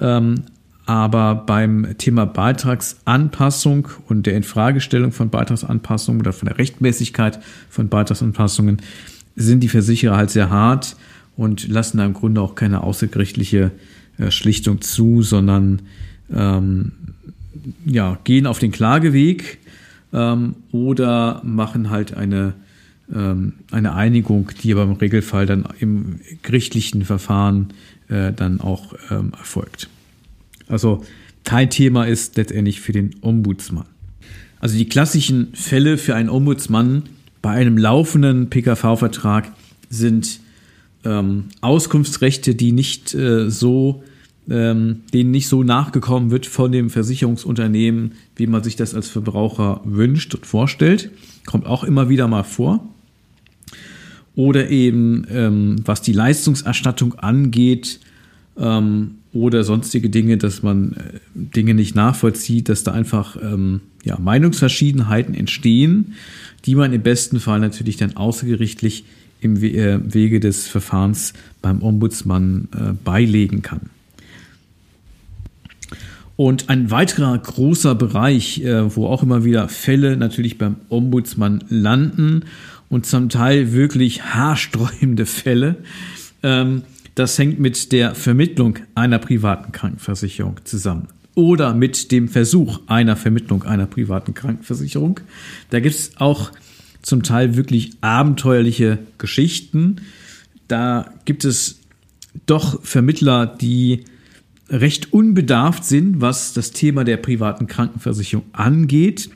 Ähm, 0.00 0.44
aber 0.86 1.34
beim 1.34 1.94
Thema 1.98 2.26
Beitragsanpassung 2.26 3.88
und 4.08 4.26
der 4.26 4.36
Infragestellung 4.36 5.12
von 5.12 5.30
Beitragsanpassungen 5.30 6.20
oder 6.20 6.32
von 6.32 6.48
der 6.48 6.58
Rechtmäßigkeit 6.58 7.40
von 7.70 7.88
Beitragsanpassungen 7.88 8.82
sind 9.36 9.60
die 9.60 9.68
Versicherer 9.68 10.16
halt 10.16 10.30
sehr 10.30 10.50
hart 10.50 10.96
und 11.36 11.68
lassen 11.68 11.98
da 11.98 12.04
im 12.04 12.14
Grunde 12.14 12.40
auch 12.40 12.54
keine 12.54 12.82
außergerichtliche 12.82 13.70
äh, 14.18 14.30
Schlichtung 14.30 14.80
zu, 14.80 15.22
sondern 15.22 15.82
ähm, 16.34 16.92
ja, 17.84 18.18
gehen 18.24 18.46
auf 18.46 18.58
den 18.58 18.72
Klageweg 18.72 19.58
ähm, 20.12 20.56
oder 20.72 21.40
machen 21.44 21.90
halt 21.90 22.16
eine, 22.16 22.54
ähm, 23.14 23.54
eine 23.70 23.94
Einigung, 23.94 24.50
die 24.62 24.72
aber 24.72 24.82
im 24.82 24.92
Regelfall 24.92 25.46
dann 25.46 25.66
im 25.78 26.20
gerichtlichen 26.42 27.04
Verfahren 27.04 27.68
äh, 28.08 28.32
dann 28.32 28.60
auch 28.60 28.94
ähm, 29.10 29.32
erfolgt. 29.38 29.88
Also 30.72 31.02
kein 31.44 31.68
Thema 31.68 32.04
ist 32.04 32.36
letztendlich 32.38 32.80
für 32.80 32.92
den 32.92 33.14
Ombudsmann. 33.20 33.84
Also 34.58 34.78
die 34.78 34.88
klassischen 34.88 35.48
Fälle 35.54 35.98
für 35.98 36.14
einen 36.14 36.30
Ombudsmann 36.30 37.02
bei 37.42 37.50
einem 37.50 37.76
laufenden 37.76 38.48
PKV-Vertrag 38.48 39.52
sind 39.90 40.40
ähm, 41.04 41.46
Auskunftsrechte, 41.60 42.54
die 42.54 42.72
nicht 42.72 43.12
äh, 43.12 43.50
so 43.50 44.02
ähm, 44.48 45.02
denen 45.12 45.30
nicht 45.30 45.48
so 45.48 45.62
nachgekommen 45.62 46.30
wird 46.30 46.46
von 46.46 46.72
dem 46.72 46.88
Versicherungsunternehmen, 46.88 48.12
wie 48.36 48.46
man 48.46 48.64
sich 48.64 48.74
das 48.74 48.94
als 48.94 49.08
Verbraucher 49.08 49.82
wünscht 49.84 50.34
und 50.34 50.46
vorstellt. 50.46 51.10
Kommt 51.44 51.66
auch 51.66 51.84
immer 51.84 52.08
wieder 52.08 52.28
mal 52.28 52.44
vor. 52.44 52.88
Oder 54.34 54.70
eben, 54.70 55.26
ähm, 55.28 55.76
was 55.84 56.00
die 56.00 56.12
Leistungserstattung 56.12 57.14
angeht 57.14 58.00
ähm, 58.56 59.18
oder 59.32 59.64
sonstige 59.64 60.10
Dinge, 60.10 60.36
dass 60.36 60.62
man 60.62 60.92
äh, 60.92 61.18
Dinge 61.34 61.74
nicht 61.74 61.94
nachvollzieht, 61.94 62.68
dass 62.68 62.84
da 62.84 62.92
einfach 62.92 63.36
ähm, 63.42 63.80
ja, 64.04 64.18
Meinungsverschiedenheiten 64.18 65.34
entstehen, 65.34 66.14
die 66.66 66.74
man 66.74 66.92
im 66.92 67.02
besten 67.02 67.40
Fall 67.40 67.60
natürlich 67.60 67.96
dann 67.96 68.16
außergerichtlich 68.16 69.04
im 69.40 69.56
äh, 69.62 69.98
Wege 70.14 70.38
des 70.38 70.68
Verfahrens 70.68 71.32
beim 71.60 71.82
Ombudsmann 71.82 72.68
äh, 72.74 72.92
beilegen 73.04 73.62
kann. 73.62 73.90
Und 76.36 76.70
ein 76.70 76.90
weiterer 76.90 77.36
großer 77.36 77.94
Bereich, 77.94 78.62
äh, 78.62 78.96
wo 78.96 79.06
auch 79.06 79.22
immer 79.22 79.44
wieder 79.44 79.68
Fälle 79.68 80.16
natürlich 80.16 80.58
beim 80.58 80.76
Ombudsmann 80.88 81.64
landen 81.68 82.44
und 82.88 83.06
zum 83.06 83.28
Teil 83.28 83.72
wirklich 83.72 84.22
haarsträubende 84.22 85.26
Fälle, 85.26 85.76
ähm, 86.42 86.82
das 87.14 87.38
hängt 87.38 87.60
mit 87.60 87.92
der 87.92 88.14
Vermittlung 88.14 88.78
einer 88.94 89.18
privaten 89.18 89.72
Krankenversicherung 89.72 90.56
zusammen 90.64 91.08
oder 91.34 91.74
mit 91.74 92.12
dem 92.12 92.28
Versuch 92.28 92.80
einer 92.86 93.16
Vermittlung 93.16 93.62
einer 93.64 93.86
privaten 93.86 94.34
Krankenversicherung. 94.34 95.20
Da 95.70 95.80
gibt 95.80 95.94
es 95.94 96.12
auch 96.18 96.52
zum 97.02 97.22
Teil 97.22 97.56
wirklich 97.56 97.92
abenteuerliche 98.00 98.98
Geschichten. 99.18 99.96
Da 100.68 101.12
gibt 101.24 101.44
es 101.44 101.80
doch 102.46 102.82
Vermittler, 102.82 103.46
die 103.46 104.04
recht 104.68 105.12
unbedarft 105.12 105.84
sind, 105.84 106.20
was 106.20 106.54
das 106.54 106.70
Thema 106.70 107.04
der 107.04 107.18
privaten 107.18 107.66
Krankenversicherung 107.66 108.46
angeht. 108.52 109.30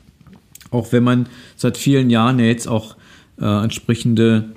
Auch 0.71 0.92
wenn 0.92 1.04
man 1.04 1.28
seit 1.56 1.76
vielen 1.76 2.11
Jahren 2.11 2.38
ja 2.38 2.47
jetzt 2.47 2.68
auch 2.68 2.97
äh, 3.40 3.45
entsprechende 3.45 4.55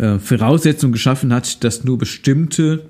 äh, 0.00 0.18
Voraussetzungen 0.18 0.92
geschaffen 0.92 1.32
hat, 1.32 1.62
dass 1.62 1.84
nur 1.84 1.98
bestimmte 1.98 2.86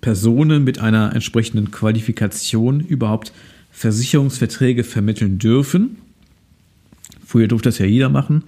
Personen 0.00 0.64
mit 0.64 0.78
einer 0.78 1.14
entsprechenden 1.14 1.70
Qualifikation 1.70 2.80
überhaupt 2.80 3.32
Versicherungsverträge 3.70 4.84
vermitteln 4.84 5.38
dürfen. 5.38 5.98
Früher 7.26 7.46
durfte 7.48 7.68
das 7.68 7.78
ja 7.78 7.84
jeder 7.84 8.08
machen. 8.08 8.44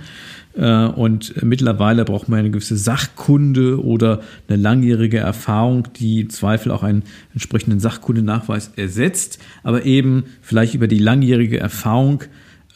Äh, 0.54 0.86
und 0.86 1.42
mittlerweile 1.42 2.06
braucht 2.06 2.30
man 2.30 2.38
eine 2.38 2.50
gewisse 2.50 2.78
Sachkunde 2.78 3.84
oder 3.84 4.22
eine 4.48 4.56
langjährige 4.56 5.18
Erfahrung, 5.18 5.88
die 5.96 6.20
im 6.20 6.30
Zweifel 6.30 6.72
auch 6.72 6.82
einen 6.82 7.02
entsprechenden 7.34 7.78
Sachkundenachweis 7.78 8.70
ersetzt, 8.76 9.38
aber 9.62 9.84
eben 9.84 10.24
vielleicht 10.40 10.74
über 10.74 10.86
die 10.86 10.98
langjährige 10.98 11.60
Erfahrung 11.60 12.24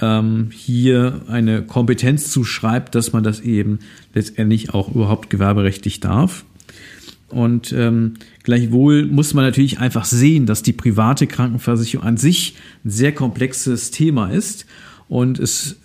ähm, 0.01 0.51
hier 0.53 1.23
eine 1.29 1.63
Kompetenz 1.63 2.31
zuschreibt, 2.31 2.95
dass 2.95 3.13
man 3.13 3.23
das 3.23 3.41
eben 3.41 3.81
letztendlich 4.15 4.75
auch 4.75 4.95
überhaupt 4.95 5.31
gewerberechtlich 5.31 6.01
darf. 6.01 6.45
Und 7.29 7.73
ähm, 7.73 8.15
gleichwohl 8.43 9.07
muss 9.07 9.35
man 9.35 9.45
natürlich 9.45 9.79
einfach 9.79 10.05
sehen, 10.05 10.47
dass 10.47 10.63
die 10.63 10.73
private 10.73 11.27
Krankenversicherung 11.27 12.07
an 12.07 12.17
sich 12.17 12.57
ein 12.85 12.91
sehr 12.91 13.13
komplexes 13.13 13.93
Thema 13.93 14.31
ist 14.31 14.67
und 15.09 15.39
es 15.39 15.77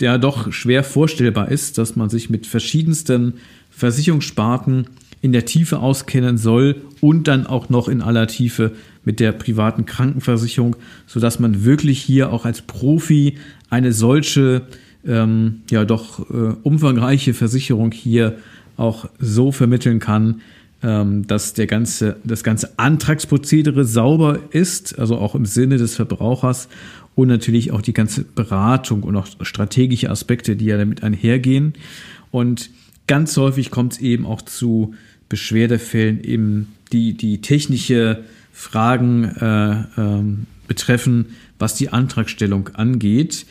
ja 0.00 0.18
doch 0.18 0.52
schwer 0.52 0.84
vorstellbar 0.84 1.50
ist, 1.50 1.78
dass 1.78 1.96
man 1.96 2.10
sich 2.10 2.30
mit 2.30 2.46
verschiedensten 2.46 3.34
Versicherungssparten 3.70 4.86
in 5.20 5.32
der 5.32 5.44
Tiefe 5.44 5.80
auskennen 5.80 6.38
soll 6.38 6.76
und 7.00 7.28
dann 7.28 7.46
auch 7.46 7.68
noch 7.68 7.88
in 7.88 8.02
aller 8.02 8.26
Tiefe 8.26 8.72
mit 9.04 9.20
der 9.20 9.32
privaten 9.32 9.86
Krankenversicherung, 9.86 10.76
sodass 11.06 11.38
man 11.38 11.64
wirklich 11.64 12.00
hier 12.00 12.32
auch 12.32 12.44
als 12.44 12.62
Profi 12.62 13.38
eine 13.70 13.92
solche 13.92 14.62
ähm, 15.06 15.62
ja 15.70 15.84
doch 15.84 16.28
äh, 16.30 16.54
umfangreiche 16.62 17.34
Versicherung 17.34 17.92
hier 17.92 18.36
auch 18.76 19.08
so 19.18 19.50
vermitteln 19.50 19.98
kann, 19.98 20.40
ähm, 20.82 21.26
dass 21.26 21.54
der 21.54 21.66
ganze, 21.66 22.16
das 22.24 22.44
ganze 22.44 22.78
Antragsprozedere 22.78 23.84
sauber 23.84 24.38
ist, 24.50 24.98
also 24.98 25.16
auch 25.16 25.34
im 25.34 25.46
Sinne 25.46 25.76
des 25.78 25.96
Verbrauchers 25.96 26.68
und 27.14 27.28
natürlich 27.28 27.72
auch 27.72 27.82
die 27.82 27.92
ganze 27.92 28.22
Beratung 28.22 29.02
und 29.02 29.16
auch 29.16 29.26
strategische 29.40 30.08
Aspekte, 30.08 30.54
die 30.54 30.66
ja 30.66 30.76
damit 30.76 31.02
einhergehen. 31.02 31.74
Und 32.30 32.70
ganz 33.08 33.36
häufig 33.36 33.72
kommt 33.72 33.94
es 33.94 33.98
eben 33.98 34.24
auch 34.24 34.42
zu 34.42 34.94
Beschwerdefällen, 35.28 36.22
eben 36.22 36.68
die, 36.92 37.14
die 37.14 37.40
technische 37.40 38.24
Fragen 38.52 39.24
äh, 39.24 39.84
ähm, 40.00 40.46
betreffen, 40.68 41.26
was 41.58 41.74
die 41.74 41.88
Antragstellung 41.88 42.68
angeht, 42.74 43.46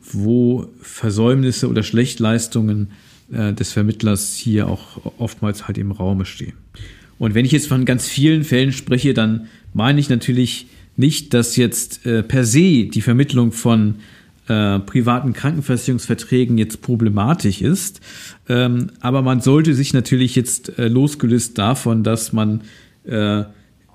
wo 0.00 0.68
Versäumnisse 0.80 1.68
oder 1.68 1.82
Schlechtleistungen 1.82 2.88
äh, 3.32 3.52
des 3.52 3.72
Vermittlers 3.72 4.34
hier 4.34 4.68
auch 4.68 5.12
oftmals 5.18 5.68
halt 5.68 5.78
im 5.78 5.92
Raume 5.92 6.24
stehen. 6.24 6.54
Und 7.18 7.34
wenn 7.34 7.44
ich 7.44 7.52
jetzt 7.52 7.68
von 7.68 7.84
ganz 7.84 8.08
vielen 8.08 8.42
Fällen 8.42 8.72
spreche, 8.72 9.14
dann 9.14 9.46
meine 9.74 10.00
ich 10.00 10.08
natürlich 10.08 10.66
nicht, 10.96 11.34
dass 11.34 11.56
jetzt 11.56 12.04
äh, 12.04 12.22
per 12.22 12.44
se 12.44 12.84
die 12.84 13.00
Vermittlung 13.00 13.52
von 13.52 13.96
äh, 14.52 14.78
privaten 14.80 15.32
Krankenversicherungsverträgen 15.32 16.58
jetzt 16.58 16.82
problematisch 16.82 17.62
ist. 17.62 18.00
Ähm, 18.48 18.90
aber 19.00 19.22
man 19.22 19.40
sollte 19.40 19.74
sich 19.74 19.94
natürlich 19.94 20.36
jetzt 20.36 20.78
äh, 20.78 20.88
losgelöst 20.88 21.56
davon, 21.56 22.02
dass 22.02 22.32
man 22.32 22.60
äh, 23.04 23.44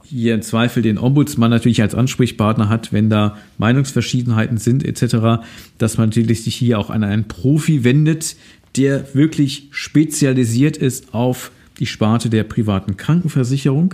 hier 0.03 0.33
im 0.33 0.41
Zweifel 0.41 0.81
den 0.81 0.97
Ombudsmann 0.97 1.51
natürlich 1.51 1.81
als 1.81 1.93
Ansprechpartner 1.93 2.69
hat, 2.69 2.91
wenn 2.91 3.09
da 3.09 3.37
Meinungsverschiedenheiten 3.57 4.57
sind 4.57 4.83
etc., 4.83 5.43
dass 5.77 5.97
man 5.97 6.09
natürlich 6.09 6.43
sich 6.43 6.55
hier 6.55 6.79
auch 6.79 6.89
an 6.89 7.03
einen 7.03 7.27
Profi 7.27 7.83
wendet, 7.83 8.35
der 8.77 9.13
wirklich 9.13 9.67
spezialisiert 9.71 10.77
ist 10.77 11.13
auf 11.13 11.51
die 11.77 11.85
Sparte 11.85 12.29
der 12.29 12.43
privaten 12.43 12.97
Krankenversicherung, 12.97 13.93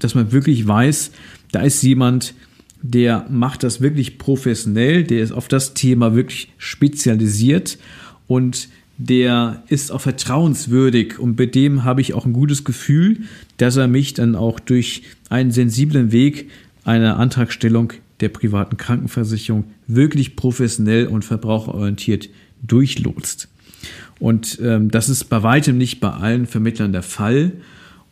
dass 0.00 0.14
man 0.14 0.32
wirklich 0.32 0.66
weiß, 0.66 1.12
da 1.52 1.60
ist 1.60 1.82
jemand, 1.82 2.34
der 2.82 3.26
macht 3.30 3.62
das 3.62 3.80
wirklich 3.80 4.18
professionell, 4.18 5.04
der 5.04 5.22
ist 5.22 5.32
auf 5.32 5.48
das 5.48 5.74
Thema 5.74 6.14
wirklich 6.14 6.52
spezialisiert 6.58 7.78
und 8.26 8.68
der 8.98 9.62
ist 9.68 9.90
auch 9.90 10.00
vertrauenswürdig 10.00 11.18
und 11.18 11.36
bei 11.36 11.46
dem 11.46 11.84
habe 11.84 12.00
ich 12.00 12.14
auch 12.14 12.26
ein 12.26 12.32
gutes 12.32 12.64
Gefühl, 12.64 13.20
dass 13.56 13.76
er 13.76 13.88
mich 13.88 14.14
dann 14.14 14.36
auch 14.36 14.60
durch 14.60 15.02
einen 15.28 15.50
sensiblen 15.50 16.12
Weg 16.12 16.50
einer 16.84 17.18
Antragstellung 17.18 17.92
der 18.20 18.28
privaten 18.28 18.76
Krankenversicherung 18.76 19.64
wirklich 19.86 20.36
professionell 20.36 21.06
und 21.06 21.24
verbraucherorientiert 21.24 22.28
durchlotst. 22.62 23.48
Und 24.20 24.60
ähm, 24.62 24.90
das 24.90 25.08
ist 25.08 25.24
bei 25.24 25.42
weitem 25.42 25.78
nicht 25.78 25.98
bei 26.00 26.10
allen 26.10 26.46
Vermittlern 26.46 26.92
der 26.92 27.02
Fall. 27.02 27.52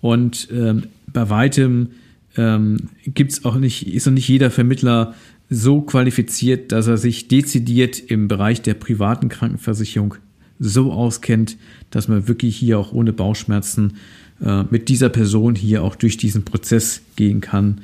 Und 0.01 0.49
ähm, 0.51 0.85
bei 1.07 1.31
weitem 1.31 1.91
ähm, 2.41 2.89
gibt's 3.05 3.45
auch 3.45 3.57
nicht, 3.57 3.87
ist 3.87 4.09
auch 4.09 4.13
nicht 4.13 4.29
jeder 4.29 4.51
Vermittler 4.51 5.15
so 5.51 5.83
qualifiziert, 5.83 6.73
dass 6.73 6.87
er 6.87 6.97
sich 6.97 7.29
dezidiert 7.29 7.99
im 7.99 8.29
Bereich 8.29 8.63
der 8.63 8.75
privaten 8.75 9.29
Krankenversicherung 9.29 10.15
so 10.59 10.93
auskennt, 10.93 11.59
dass 11.91 12.09
man 12.09 12.29
wirklich 12.29 12.57
hier 12.57 12.79
auch 12.79 12.93
ohne 12.93 13.13
Bauchschmerzen 13.13 13.99
äh, 14.43 14.63
mit 14.71 14.89
dieser 14.89 15.11
Person 15.11 15.55
hier 15.55 15.83
auch 15.83 15.97
durch 15.97 16.17
diesen 16.17 16.45
Prozess 16.45 17.03
gehen 17.17 17.43
kann, 17.43 17.83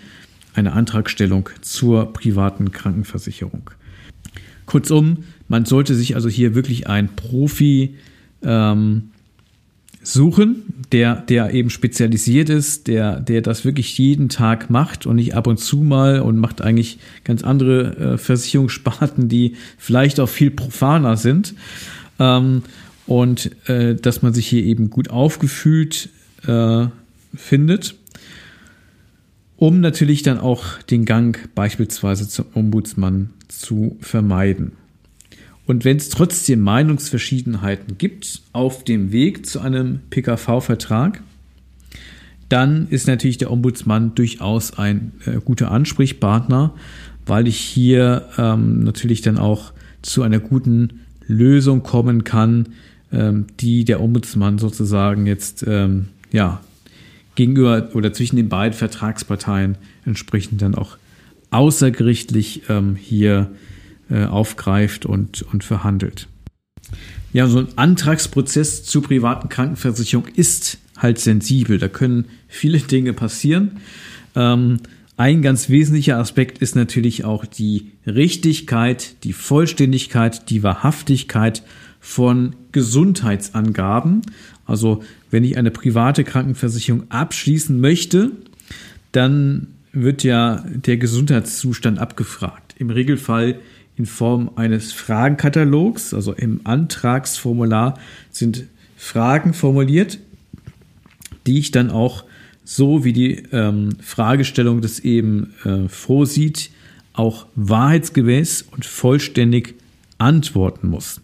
eine 0.55 0.73
Antragstellung 0.73 1.51
zur 1.61 2.13
privaten 2.15 2.73
Krankenversicherung. 2.73 3.71
Kurzum, 4.65 5.25
man 5.49 5.67
sollte 5.67 5.95
sich 5.95 6.15
also 6.15 6.31
hier 6.31 6.55
wirklich 6.55 6.87
ein 6.87 7.15
Profi 7.15 7.97
ähm, 8.43 9.11
suchen, 10.07 10.63
der, 10.93 11.17
der 11.17 11.53
eben 11.53 11.69
spezialisiert 11.69 12.49
ist, 12.49 12.87
der, 12.87 13.19
der 13.19 13.43
das 13.43 13.65
wirklich 13.65 13.99
jeden 13.99 14.29
Tag 14.29 14.71
macht 14.71 15.05
und 15.05 15.17
nicht 15.17 15.35
ab 15.35 15.49
und 15.49 15.59
zu 15.59 15.79
mal 15.79 16.21
und 16.21 16.39
macht 16.39 16.63
eigentlich 16.63 16.99
ganz 17.25 17.43
andere 17.43 18.15
äh, 18.15 18.19
Versicherungssparten, 18.19 19.29
die 19.29 19.57
vielleicht 19.79 20.21
auch 20.21 20.29
viel 20.29 20.53
profaner 20.53 21.17
sind. 21.17 21.55
Ähm, 22.21 22.63
und 23.07 23.51
äh, 23.69 23.97
dass 23.97 24.23
man 24.23 24.33
sich 24.33 24.47
hier 24.47 24.65
eben 24.65 24.91
gut 24.91 25.11
aufgefühlt 25.11 26.09
äh, 26.47 26.87
findet, 27.35 27.95
um 29.57 29.81
natürlich 29.81 30.23
dann 30.23 30.39
auch 30.39 30.83
den 30.83 31.05
Gang 31.05 31.49
beispielsweise 31.55 32.29
zum 32.29 32.47
Ombudsmann 32.55 33.31
zu 33.49 33.97
vermeiden. 34.01 34.73
Und 35.67 35.85
wenn 35.85 35.97
es 35.97 36.09
trotzdem 36.09 36.61
Meinungsverschiedenheiten 36.61 37.99
gibt 37.99 38.43
auf 38.53 38.85
dem 38.85 39.13
Weg 39.13 39.47
zu 39.47 39.61
einem 39.61 40.01
PKV-Vertrag, 40.11 41.23
dann 42.49 42.87
ist 42.89 43.09
natürlich 43.09 43.39
der 43.39 43.51
Ombudsmann 43.51 44.15
durchaus 44.15 44.79
ein 44.79 45.13
äh, 45.27 45.41
guter 45.45 45.73
Ansprechpartner, 45.73 46.73
weil 47.27 47.49
ich 47.49 47.59
hier 47.59 48.29
ähm, 48.39 48.85
natürlich 48.85 49.21
dann 49.21 49.39
auch 49.39 49.73
zu 50.03 50.23
einer 50.23 50.39
guten 50.39 51.01
Lösung 51.27 51.83
kommen 51.83 52.23
kann, 52.23 52.69
ähm, 53.13 53.47
die 53.59 53.85
der 53.85 54.01
Ombudsmann 54.01 54.59
sozusagen 54.59 55.27
jetzt 55.27 55.65
ähm, 55.67 56.07
ja 56.33 56.61
gegenüber 57.35 57.91
oder 57.95 58.13
zwischen 58.13 58.37
den 58.37 58.49
beiden 58.49 58.79
Vertragsparteien 58.79 59.77
entsprechend 60.05 60.63
dann 60.63 60.77
auch 60.77 60.97
außergerichtlich 61.51 62.63
ähm, 62.69 62.95
hier 62.95 63.51
aufgreift 64.15 65.07
und, 65.07 65.43
und 65.43 65.65
verhandelt. 65.65 66.29
Ja, 67.33 67.47
so 67.49 67.59
ein 67.59 67.69
Antragsprozess 67.77 68.85
zur 68.85 69.03
privaten 69.03 69.49
Krankenversicherung 69.49 70.27
ist 70.27 70.79
halt 70.97 71.19
sensibel. 71.19 71.79
Da 71.79 71.89
können 71.89 72.27
viele 72.49 72.79
Dinge 72.93 73.13
passieren. 73.13 73.81
Ähm, 74.35 74.79
ein 75.17 75.41
ganz 75.41 75.71
wesentlicher 75.71 76.19
Aspekt 76.19 76.59
ist 76.59 76.77
natürlich 76.77 77.25
auch 77.25 77.47
die 77.47 77.93
Richtigkeit, 78.07 79.25
die 79.25 79.33
Vollständigkeit, 79.33 80.51
die 80.51 80.63
Wahrhaftigkeit 80.63 81.63
von 82.01 82.55
Gesundheitsangaben. 82.73 84.23
Also 84.67 85.03
wenn 85.31 85.43
ich 85.43 85.57
eine 85.57 85.71
private 85.71 86.23
Krankenversicherung 86.23 87.11
abschließen 87.11 87.81
möchte, 87.81 88.33
dann 89.13 89.69
wird 89.93 90.23
ja 90.23 90.65
der 90.69 90.99
Gesundheitszustand 90.99 91.99
abgefragt. 91.99 92.75
Im 92.79 92.91
Regelfall 92.91 93.59
in 93.97 94.07
Form 94.07 94.51
eines 94.57 94.93
Fragenkatalogs, 94.93 96.13
also 96.13 96.33
im 96.33 96.61
Antragsformular 96.65 97.99
sind 98.31 98.65
Fragen 98.97 99.55
formuliert, 99.55 100.19
die 101.47 101.59
ich 101.59 101.71
dann 101.71 101.91
auch 101.91 102.25
so 102.65 103.05
wie 103.05 103.13
die 103.13 103.43
ähm, 103.53 103.91
Fragestellung 104.01 104.81
das 104.81 104.99
eben 104.99 105.55
äh, 105.65 105.89
vorsieht, 105.89 106.71
auch 107.13 107.47
wahrheitsgemäß 107.55 108.67
und 108.73 108.85
vollständig 108.85 109.77
antworten 110.19 110.89
muss. 110.89 111.21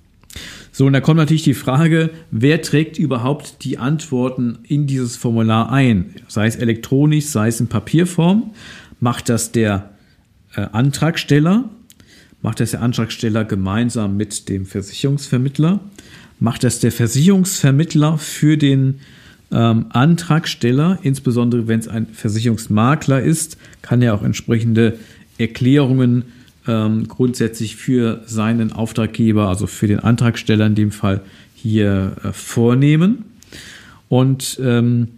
So, 0.71 0.87
und 0.87 0.95
da 0.95 1.01
kommt 1.01 1.19
natürlich 1.19 1.43
die 1.43 1.53
Frage, 1.53 2.11
wer 2.31 2.63
trägt 2.63 2.99
überhaupt 2.99 3.65
die 3.65 3.77
Antworten 3.77 4.61
in 4.63 4.87
dieses 4.87 5.17
Formular 5.17 5.71
ein? 5.71 6.15
Sei 6.29 6.47
es 6.47 6.57
elektronisch, 6.57 7.27
sei 7.27 7.49
es 7.49 7.61
in 7.61 7.67
Papierform. 7.67 8.53
Macht 8.99 9.29
das 9.29 9.53
der 9.53 9.91
äh, 10.55 10.63
Antragsteller 10.73 11.69
Macht 12.43 12.61
das 12.61 12.73
der 12.73 12.83
Antragsteller 12.83 13.45
gemeinsam 13.45 14.17
mit 14.17 14.49
dem 14.49 14.67
Versicherungsvermittler? 14.67 15.81
Macht 16.41 16.65
das 16.65 16.81
der 16.81 16.91
Versicherungsvermittler 16.91 18.19
für 18.19 18.59
den 18.59 19.01
ähm, 19.53 19.87
Antragsteller, 19.91 20.99
insbesondere 21.03 21.69
wenn 21.69 21.79
es 21.79 21.89
ein 21.89 22.07
Versicherungsmakler 22.13 23.23
ist, 23.23 23.59
kann 23.81 24.03
er 24.03 24.15
auch 24.15 24.23
entsprechende 24.23 24.99
Erklärungen 25.39 26.25
ähm, 26.67 27.07
grundsätzlich 27.07 27.77
für 27.77 28.23
seinen 28.27 28.73
Auftraggeber, 28.73 29.49
also 29.49 29.67
für 29.67 29.87
den 29.87 30.01
Antragsteller 30.01 30.67
in 30.67 30.75
dem 30.75 30.91
Fall, 30.91 31.21
hier 31.55 32.17
äh, 32.25 32.33
vornehmen. 32.33 33.25
Und 34.09 34.59
ähm, 34.63 35.09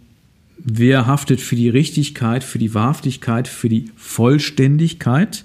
wer 0.57 1.07
haftet 1.07 1.41
für 1.41 1.55
die 1.55 1.69
Richtigkeit, 1.69 2.43
für 2.43 2.59
die 2.59 2.73
Wahrhaftigkeit, 2.73 3.47
für 3.47 3.69
die 3.69 3.91
Vollständigkeit? 3.95 5.43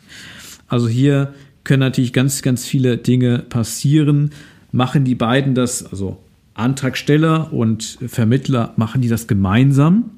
Also 0.68 0.88
hier 0.88 1.34
können 1.64 1.80
natürlich 1.80 2.12
ganz, 2.12 2.42
ganz 2.42 2.66
viele 2.66 2.96
Dinge 2.96 3.40
passieren. 3.40 4.30
Machen 4.72 5.04
die 5.04 5.14
beiden 5.14 5.54
das, 5.54 5.84
also 5.84 6.18
Antragsteller 6.54 7.52
und 7.52 7.98
Vermittler, 8.06 8.72
machen 8.76 9.00
die 9.00 9.08
das 9.08 9.26
gemeinsam? 9.26 10.10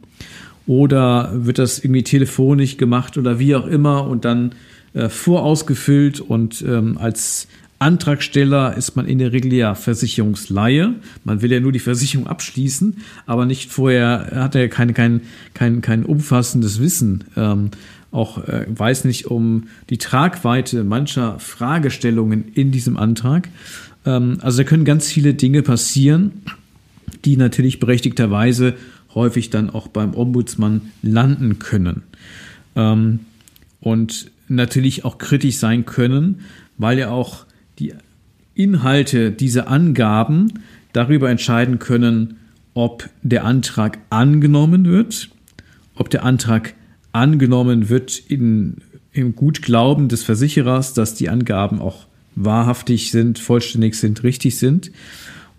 Oder 0.66 1.30
wird 1.32 1.58
das 1.58 1.78
irgendwie 1.80 2.04
telefonisch 2.04 2.76
gemacht 2.76 3.18
oder 3.18 3.38
wie 3.38 3.56
auch 3.56 3.66
immer 3.66 4.06
und 4.06 4.24
dann 4.24 4.52
äh, 4.94 5.08
vorausgefüllt 5.08 6.20
und 6.20 6.62
ähm, 6.62 6.98
als 6.98 7.48
Antragsteller 7.82 8.76
ist 8.76 8.94
man 8.94 9.06
in 9.06 9.18
der 9.18 9.32
Regel 9.32 9.52
ja 9.52 9.74
Versicherungsleihe. 9.74 10.94
Man 11.24 11.42
will 11.42 11.50
ja 11.50 11.58
nur 11.58 11.72
die 11.72 11.80
Versicherung 11.80 12.28
abschließen, 12.28 12.98
aber 13.26 13.44
nicht 13.44 13.72
vorher, 13.72 14.30
hat 14.36 14.54
er 14.54 14.68
kein, 14.68 14.94
kein, 14.94 15.22
kein, 15.52 15.80
kein 15.80 16.04
umfassendes 16.04 16.80
Wissen 16.80 17.24
ähm, 17.36 17.70
auch 18.12 18.46
äh, 18.46 18.66
weiß 18.68 19.04
nicht 19.04 19.26
um 19.26 19.64
die 19.90 19.98
Tragweite 19.98 20.84
mancher 20.84 21.38
Fragestellungen 21.38 22.52
in 22.54 22.70
diesem 22.70 22.96
Antrag. 22.96 23.48
Ähm, 24.06 24.38
also 24.40 24.58
da 24.58 24.64
können 24.64 24.84
ganz 24.84 25.10
viele 25.10 25.34
Dinge 25.34 25.62
passieren, 25.62 26.42
die 27.24 27.36
natürlich 27.36 27.80
berechtigterweise 27.80 28.74
häufig 29.14 29.50
dann 29.50 29.70
auch 29.70 29.88
beim 29.88 30.14
Ombudsmann 30.14 30.92
landen 31.02 31.58
können. 31.58 32.02
Ähm, 32.76 33.20
und 33.80 34.30
natürlich 34.48 35.04
auch 35.04 35.18
kritisch 35.18 35.56
sein 35.56 35.86
können, 35.86 36.42
weil 36.78 36.98
ja 36.98 37.10
auch 37.10 37.46
die 37.78 37.94
Inhalte 38.54 39.32
dieser 39.32 39.68
Angaben 39.68 40.52
darüber 40.92 41.30
entscheiden 41.30 41.78
können, 41.78 42.36
ob 42.74 43.08
der 43.22 43.44
Antrag 43.44 43.98
angenommen 44.10 44.84
wird, 44.84 45.30
ob 45.94 46.10
der 46.10 46.24
Antrag 46.24 46.74
angenommen 47.12 47.88
wird 47.88 48.18
in, 48.18 48.78
im 49.12 49.36
Gutglauben 49.36 50.08
des 50.08 50.22
Versicherers, 50.24 50.94
dass 50.94 51.14
die 51.14 51.28
Angaben 51.28 51.80
auch 51.80 52.06
wahrhaftig 52.34 53.10
sind, 53.10 53.38
vollständig 53.38 53.94
sind, 53.94 54.22
richtig 54.22 54.58
sind. 54.58 54.90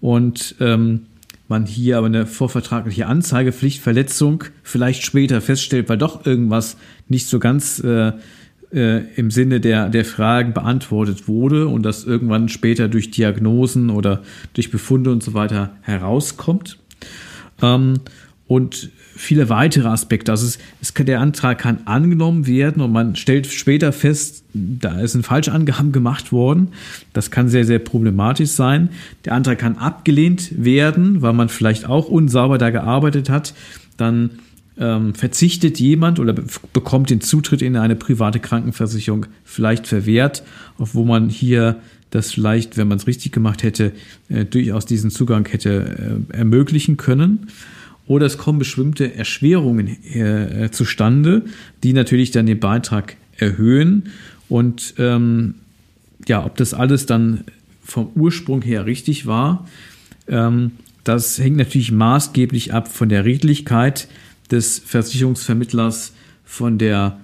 Und 0.02 0.56
ähm, 0.60 1.04
man 1.48 1.66
hier 1.66 1.98
aber 1.98 2.08
eine 2.08 2.26
vorvertragliche 2.26 3.06
Anzeigepflichtverletzung 3.06 4.46
vielleicht 4.64 5.04
später 5.04 5.40
feststellt, 5.42 5.90
weil 5.90 5.98
doch 5.98 6.26
irgendwas 6.26 6.78
nicht 7.10 7.28
so 7.28 7.38
ganz 7.40 7.80
äh, 7.80 8.14
äh, 8.74 9.04
im 9.16 9.30
Sinne 9.30 9.60
der, 9.60 9.90
der 9.90 10.06
Fragen 10.06 10.54
beantwortet 10.54 11.28
wurde 11.28 11.68
und 11.68 11.84
das 11.84 12.06
irgendwann 12.06 12.50
später 12.50 12.88
durch 12.88 13.12
Diagnosen 13.12 13.90
oder 13.90 14.24
durch 14.54 14.72
Befunde 14.72 15.12
und 15.12 15.22
so 15.22 15.34
weiter 15.34 15.76
herauskommt. 15.82 16.80
Ähm, 17.62 18.00
und 18.48 18.90
viele 19.16 19.50
weitere 19.50 19.88
Aspekte. 19.88 20.32
Also 20.32 20.46
es, 20.46 20.60
es 20.82 20.94
kann, 20.94 21.06
der 21.06 21.20
Antrag 21.20 21.60
kann 21.60 21.80
angenommen 21.86 22.48
werden 22.48 22.82
und 22.82 22.92
man 22.92 23.16
stellt 23.16 23.48
später 23.48 23.92
fest, 23.92 24.44
da 24.54 25.06
sind 25.08 25.26
falsche 25.26 25.52
Angaben 25.52 25.92
gemacht 25.92 26.32
worden. 26.32 26.70
Das 27.14 27.32
kann 27.32 27.50
sehr, 27.50 27.66
sehr 27.66 27.80
problematisch 27.80 28.50
sein. 28.50 28.90
Der 29.26 29.34
Antrag 29.34 29.60
kann 29.60 29.78
abgelehnt 29.78 30.64
werden, 30.64 31.22
weil 31.22 31.34
man 31.34 31.50
vielleicht 31.50 31.88
auch 31.88 32.08
unsauber 32.08 32.58
da 32.58 32.70
gearbeitet 32.70 33.30
hat. 33.30 33.54
Dann 33.98 34.32
ähm, 34.78 35.14
verzichtet 35.14 35.80
jemand 35.80 36.20
oder 36.20 36.36
bekommt 36.74 37.10
den 37.10 37.22
Zutritt 37.22 37.62
in 37.62 37.78
eine 37.78 37.96
private 37.96 38.40
Krankenversicherung 38.40 39.28
vielleicht 39.44 39.88
verwehrt, 39.88 40.44
obwohl 40.78 41.06
man 41.06 41.30
hier 41.30 41.78
das 42.10 42.32
vielleicht, 42.32 42.78
wenn 42.78 42.88
man 42.88 42.98
es 42.98 43.08
richtig 43.08 43.32
gemacht 43.32 43.64
hätte, 43.64 43.92
äh, 44.30 44.46
durchaus 44.46 44.86
diesen 44.86 45.10
Zugang 45.10 45.48
hätte 45.48 46.24
äh, 46.32 46.38
ermöglichen 46.38 46.98
können. 46.98 47.48
Oder 48.06 48.26
es 48.26 48.38
kommen 48.38 48.60
bestimmte 48.60 49.16
Erschwerungen 49.16 49.88
äh, 49.88 50.70
zustande, 50.72 51.44
die 51.84 51.94
natürlich 51.94 52.32
dann 52.32 52.46
den 52.46 52.60
Beitrag 52.60 53.16
erhöhen. 53.38 54.10
Und 54.50 54.96
ähm, 54.98 55.56
ja, 56.28 56.46
ob 56.46 56.58
das 56.58 56.74
alles 56.74 57.06
dann 57.06 57.46
vom 57.84 58.10
Ursprung 58.16 58.62
her 58.62 58.86
richtig 58.86 59.26
war, 59.26 59.68
ähm, 60.28 60.72
das 61.04 61.38
hängt 61.38 61.58
natürlich 61.58 61.92
maßgeblich 61.92 62.74
ab 62.74 62.88
von 62.88 63.10
der 63.10 63.26
Redlichkeit 63.26 64.08
des 64.52 64.80
Versicherungsvermittlers, 64.80 66.14
von 66.46 66.78
der 66.78 67.20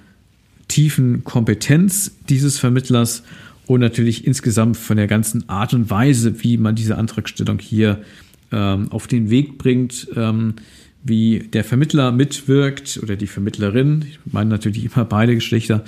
tiefen 0.68 1.24
Kompetenz 1.24 2.12
dieses 2.28 2.60
Vermittlers 2.60 3.24
und 3.68 3.80
natürlich 3.80 4.26
insgesamt 4.26 4.78
von 4.78 4.98
der 4.98 5.08
ganzen 5.08 5.48
Art 5.48 5.74
und 5.74 5.89
Weise, 5.89 6.44
wie 6.44 6.58
man 6.58 6.76
diese 6.76 6.98
Antragstellung 6.98 7.60
hier 7.60 8.02
ähm, 8.51 8.91
auf 8.91 9.07
den 9.07 9.29
Weg 9.29 9.57
bringt, 9.57 10.07
ähm, 10.15 10.55
wie 11.03 11.39
der 11.39 11.63
Vermittler 11.63 12.12
mitwirkt 12.12 12.99
oder 13.01 13.15
die 13.15 13.27
Vermittlerin, 13.27 14.05
ich 14.09 14.19
meine 14.31 14.49
natürlich 14.49 14.85
immer 14.85 15.05
beide 15.05 15.35
Geschlechter, 15.35 15.83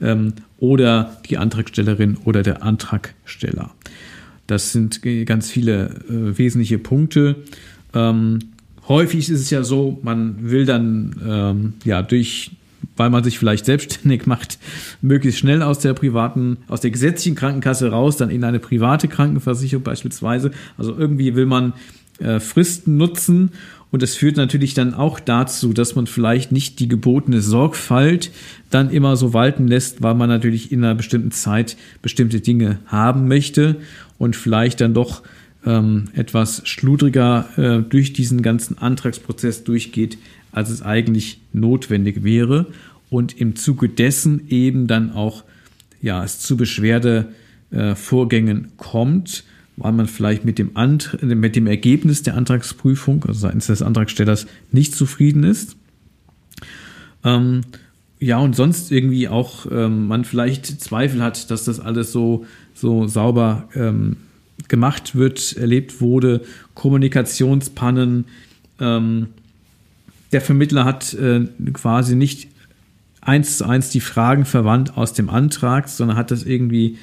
ähm, 0.00 0.34
oder 0.58 1.18
die 1.28 1.38
Antragstellerin 1.38 2.16
oder 2.24 2.42
der 2.42 2.62
Antragsteller. 2.62 3.72
Das 4.46 4.72
sind 4.72 5.00
ganz 5.26 5.50
viele 5.50 6.02
äh, 6.08 6.38
wesentliche 6.38 6.78
Punkte. 6.78 7.36
Ähm, 7.94 8.38
häufig 8.88 9.28
ist 9.30 9.40
es 9.40 9.50
ja 9.50 9.62
so, 9.62 9.98
man 10.02 10.50
will 10.50 10.66
dann 10.66 11.16
ähm, 11.26 11.72
ja 11.84 12.02
durch 12.02 12.52
weil 12.96 13.10
man 13.10 13.24
sich 13.24 13.38
vielleicht 13.38 13.64
selbstständig 13.64 14.26
macht, 14.26 14.58
möglichst 15.00 15.40
schnell 15.40 15.62
aus 15.62 15.78
der 15.78 15.94
privaten, 15.94 16.58
aus 16.68 16.80
der 16.80 16.90
gesetzlichen 16.90 17.36
Krankenkasse 17.36 17.90
raus, 17.90 18.16
dann 18.16 18.30
in 18.30 18.44
eine 18.44 18.58
private 18.58 19.08
Krankenversicherung 19.08 19.82
beispielsweise. 19.82 20.50
Also 20.76 20.96
irgendwie 20.96 21.34
will 21.34 21.46
man 21.46 21.72
äh, 22.22 22.40
Fristen 22.40 22.96
nutzen. 22.96 23.50
Und 23.90 24.02
es 24.02 24.16
führt 24.16 24.38
natürlich 24.38 24.72
dann 24.72 24.94
auch 24.94 25.20
dazu, 25.20 25.74
dass 25.74 25.94
man 25.94 26.06
vielleicht 26.06 26.50
nicht 26.50 26.80
die 26.80 26.88
gebotene 26.88 27.42
Sorgfalt 27.42 28.30
dann 28.70 28.88
immer 28.90 29.16
so 29.16 29.34
walten 29.34 29.68
lässt, 29.68 30.02
weil 30.02 30.14
man 30.14 30.30
natürlich 30.30 30.72
in 30.72 30.82
einer 30.82 30.94
bestimmten 30.94 31.30
Zeit 31.30 31.76
bestimmte 32.00 32.40
Dinge 32.40 32.78
haben 32.86 33.28
möchte 33.28 33.76
und 34.16 34.34
vielleicht 34.34 34.80
dann 34.80 34.94
doch 34.94 35.20
ähm, 35.66 36.06
etwas 36.14 36.62
schludriger 36.64 37.50
äh, 37.56 37.82
durch 37.82 38.14
diesen 38.14 38.40
ganzen 38.40 38.78
Antragsprozess 38.78 39.64
durchgeht, 39.64 40.16
als 40.52 40.70
es 40.70 40.80
eigentlich 40.80 41.42
notwendig 41.52 42.24
wäre. 42.24 42.68
Und 43.10 43.38
im 43.38 43.56
Zuge 43.56 43.90
dessen 43.90 44.48
eben 44.48 44.86
dann 44.86 45.12
auch 45.12 45.44
ja, 46.00 46.24
es 46.24 46.40
zu 46.40 46.56
Beschwerdevorgängen 46.56 48.64
äh, 48.64 48.68
kommt, 48.76 49.44
weil 49.76 49.92
man 49.92 50.06
vielleicht 50.06 50.44
mit 50.44 50.58
dem, 50.58 50.76
Ant 50.76 51.18
mit 51.22 51.56
dem 51.56 51.66
Ergebnis 51.66 52.22
der 52.22 52.36
Antragsprüfung, 52.36 53.24
also 53.24 53.40
seitens 53.40 53.66
des 53.66 53.82
Antragstellers, 53.82 54.46
nicht 54.70 54.94
zufrieden 54.94 55.44
ist. 55.44 55.76
Ähm, 57.24 57.62
ja, 58.18 58.38
und 58.38 58.54
sonst 58.54 58.92
irgendwie 58.92 59.28
auch 59.28 59.66
ähm, 59.70 60.06
man 60.06 60.24
vielleicht 60.24 60.80
Zweifel 60.80 61.22
hat, 61.22 61.50
dass 61.50 61.64
das 61.64 61.80
alles 61.80 62.12
so, 62.12 62.46
so 62.74 63.06
sauber 63.06 63.68
ähm, 63.74 64.16
gemacht 64.68 65.16
wird, 65.16 65.56
erlebt 65.56 66.00
wurde, 66.00 66.42
Kommunikationspannen. 66.74 68.26
Ähm, 68.78 69.28
der 70.30 70.40
Vermittler 70.40 70.84
hat 70.84 71.14
äh, 71.14 71.46
quasi 71.72 72.14
nicht 72.14 72.48
eins 73.20 73.58
zu 73.58 73.66
eins 73.66 73.90
die 73.90 74.00
Fragen 74.00 74.44
verwandt 74.44 74.96
aus 74.96 75.12
dem 75.14 75.30
Antrag, 75.30 75.88
sondern 75.88 76.16
hat 76.16 76.30
das 76.30 76.44
irgendwie 76.44 76.98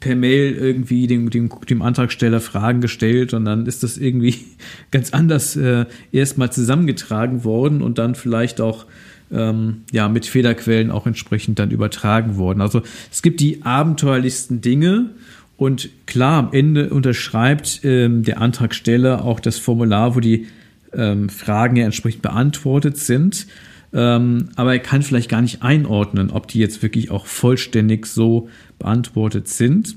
per 0.00 0.16
Mail 0.16 0.54
irgendwie 0.54 1.06
dem, 1.06 1.30
dem, 1.30 1.50
dem 1.68 1.82
Antragsteller 1.82 2.40
Fragen 2.40 2.80
gestellt 2.80 3.34
und 3.34 3.44
dann 3.44 3.66
ist 3.66 3.82
das 3.82 3.96
irgendwie 3.96 4.36
ganz 4.90 5.12
anders 5.12 5.56
äh, 5.56 5.86
erstmal 6.12 6.52
zusammengetragen 6.52 7.44
worden 7.44 7.82
und 7.82 7.98
dann 7.98 8.14
vielleicht 8.14 8.60
auch 8.60 8.86
ähm, 9.32 9.82
ja, 9.92 10.08
mit 10.08 10.26
Fehlerquellen 10.26 10.90
auch 10.90 11.06
entsprechend 11.06 11.58
dann 11.58 11.70
übertragen 11.70 12.36
worden. 12.36 12.60
Also 12.60 12.82
es 13.10 13.22
gibt 13.22 13.40
die 13.40 13.62
abenteuerlichsten 13.62 14.60
Dinge 14.60 15.10
und 15.56 15.88
klar, 16.06 16.38
am 16.44 16.48
Ende 16.52 16.90
unterschreibt 16.90 17.80
ähm, 17.84 18.22
der 18.22 18.40
Antragsteller 18.40 19.24
auch 19.24 19.40
das 19.40 19.58
Formular, 19.58 20.16
wo 20.16 20.20
die 20.20 20.46
ähm, 20.92 21.28
Fragen 21.28 21.76
ja 21.76 21.84
entsprechend 21.84 22.22
beantwortet 22.22 22.96
sind. 22.96 23.46
Ähm, 23.94 24.48
aber 24.56 24.72
er 24.72 24.80
kann 24.80 25.02
vielleicht 25.02 25.30
gar 25.30 25.40
nicht 25.40 25.62
einordnen, 25.62 26.30
ob 26.30 26.48
die 26.48 26.58
jetzt 26.58 26.82
wirklich 26.82 27.12
auch 27.12 27.26
vollständig 27.26 28.06
so 28.06 28.48
beantwortet 28.80 29.46
sind. 29.46 29.96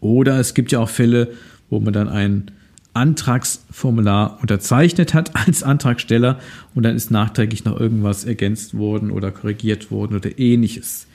Oder 0.00 0.38
es 0.38 0.52
gibt 0.52 0.70
ja 0.70 0.80
auch 0.80 0.90
Fälle, 0.90 1.32
wo 1.70 1.80
man 1.80 1.94
dann 1.94 2.08
ein 2.08 2.50
Antragsformular 2.92 4.38
unterzeichnet 4.42 5.14
hat 5.14 5.34
als 5.46 5.62
Antragsteller 5.62 6.38
und 6.74 6.82
dann 6.82 6.94
ist 6.94 7.10
nachträglich 7.10 7.64
noch 7.64 7.80
irgendwas 7.80 8.24
ergänzt 8.24 8.76
worden 8.76 9.10
oder 9.10 9.30
korrigiert 9.30 9.90
worden 9.90 10.16
oder 10.16 10.38
ähnliches. 10.38 11.06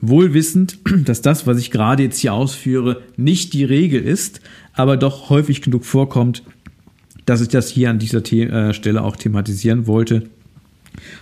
Wohl 0.00 0.34
wissend, 0.34 0.78
dass 1.04 1.20
das, 1.20 1.48
was 1.48 1.58
ich 1.58 1.72
gerade 1.72 2.04
jetzt 2.04 2.18
hier 2.20 2.32
ausführe, 2.32 3.02
nicht 3.16 3.54
die 3.54 3.64
Regel 3.64 4.00
ist, 4.02 4.40
aber 4.72 4.96
doch 4.96 5.30
häufig 5.30 5.62
genug 5.62 5.84
vorkommt, 5.84 6.44
dass 7.26 7.40
ich 7.40 7.48
das 7.48 7.68
hier 7.68 7.90
an 7.90 7.98
dieser 7.98 8.24
The 8.24 8.42
äh, 8.42 8.72
Stelle 8.72 9.02
auch 9.02 9.16
thematisieren 9.16 9.88
wollte 9.88 10.30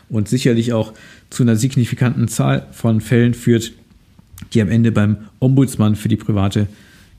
und 0.08 0.28
sicherlich 0.28 0.72
auch 0.72 0.92
zu 1.30 1.42
einer 1.42 1.56
signifikanten 1.56 2.28
Zahl 2.28 2.66
von 2.72 3.00
Fällen 3.00 3.34
führt, 3.34 3.72
die 4.52 4.60
am 4.60 4.68
Ende 4.68 4.92
beim 4.92 5.18
Ombudsmann 5.38 5.96
für 5.96 6.08
die 6.08 6.16
private 6.16 6.68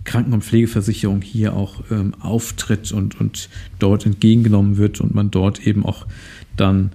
Kranken- 0.04 0.34
und 0.34 0.44
Pflegeversicherung 0.44 1.22
hier 1.22 1.54
auch 1.54 1.84
ähm, 1.92 2.14
auftritt 2.20 2.92
und, 2.92 3.20
und 3.20 3.50
dort 3.80 4.06
entgegengenommen 4.06 4.78
wird 4.78 5.02
und 5.02 5.14
man 5.14 5.32
dort 5.32 5.68
eben 5.68 5.86
auch 5.86 6.08
dann 6.56 6.92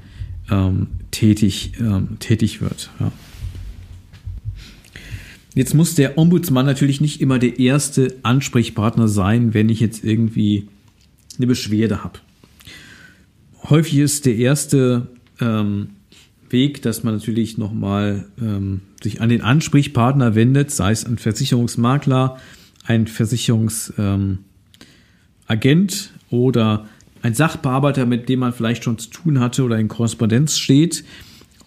ähm, 0.50 0.86
tätig, 1.10 1.72
ähm, 1.78 2.16
tätig 2.18 2.60
wird. 2.60 2.90
Ja. 2.98 3.12
Jetzt 5.54 5.74
muss 5.74 5.94
der 5.94 6.16
Ombudsmann 6.16 6.64
natürlich 6.64 7.02
nicht 7.02 7.20
immer 7.20 7.38
der 7.38 7.58
erste 7.58 8.16
Ansprechpartner 8.22 9.06
sein, 9.06 9.52
wenn 9.52 9.68
ich 9.68 9.80
jetzt 9.80 10.02
irgendwie 10.02 10.68
eine 11.36 11.46
Beschwerde 11.46 12.02
habe. 12.02 12.20
Häufig 13.64 13.98
ist 13.98 14.24
der 14.24 14.36
erste 14.36 15.08
ähm, 15.42 15.88
Weg, 16.48 16.83
dass 16.83 17.02
man 17.02 17.14
natürlich 17.14 17.59
nochmal 17.59 18.26
ähm, 18.40 18.83
sich 19.02 19.20
an 19.20 19.31
den 19.31 19.40
Ansprechpartner 19.40 20.35
wendet, 20.35 20.70
sei 20.70 20.92
es 20.92 21.05
ein 21.05 21.18
Versicherungsmakler, 21.18 22.37
ein 22.85 23.07
Versicherungsagent 23.07 24.42
ähm, 25.48 25.98
oder 26.31 26.87
ein 27.22 27.35
Sachbearbeiter, 27.35 28.05
mit 28.05 28.28
dem 28.28 28.40
man 28.40 28.52
vielleicht 28.52 28.85
schon 28.85 28.98
zu 28.98 29.11
tun 29.11 29.40
hatte 29.40 29.64
oder 29.64 29.78
in 29.78 29.88
Korrespondenz 29.88 30.59
steht 30.59 31.05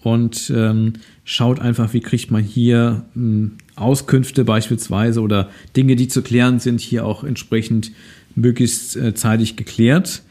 und 0.04 0.52
ähm, 0.56 0.94
schaut 1.24 1.60
einfach, 1.60 1.94
wie 1.94 2.02
kriegt 2.02 2.30
man 2.30 2.44
hier 2.44 3.06
ähm, 3.16 3.54
Auskünfte 3.76 4.46
beispielsweise 4.46 5.22
oder 5.22 5.50
Dinge, 5.76 5.96
die 5.96 6.08
zu 6.08 6.22
klären 6.22 6.60
sind, 6.60 6.80
hier 6.80 7.06
auch 7.06 7.24
entsprechend 7.24 7.92
möglichst 8.36 8.96
äh, 8.98 9.16
zeitig 9.16 9.56
geklärt. 9.56 10.22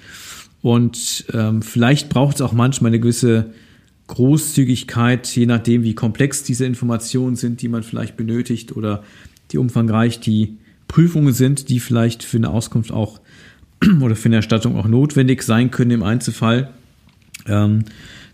Und 0.64 1.26
ähm, 1.34 1.60
vielleicht 1.60 2.08
braucht 2.08 2.36
es 2.36 2.40
auch 2.40 2.54
manchmal 2.54 2.88
eine 2.88 2.98
gewisse 2.98 3.50
Großzügigkeit, 4.06 5.26
je 5.36 5.44
nachdem, 5.44 5.82
wie 5.82 5.94
komplex 5.94 6.42
diese 6.42 6.64
Informationen 6.64 7.36
sind, 7.36 7.60
die 7.60 7.68
man 7.68 7.82
vielleicht 7.82 8.16
benötigt 8.16 8.74
oder 8.74 9.04
wie 9.50 9.58
umfangreich 9.58 10.20
die 10.20 10.56
Prüfungen 10.88 11.34
sind, 11.34 11.68
die 11.68 11.80
vielleicht 11.80 12.22
für 12.22 12.38
eine 12.38 12.48
Auskunft 12.48 12.92
auch 12.92 13.20
oder 14.00 14.16
für 14.16 14.30
eine 14.30 14.36
Erstattung 14.36 14.76
auch 14.76 14.88
notwendig 14.88 15.42
sein 15.42 15.70
können 15.70 15.90
im 15.90 16.02
Einzelfall. 16.02 16.70
Ähm, 17.46 17.84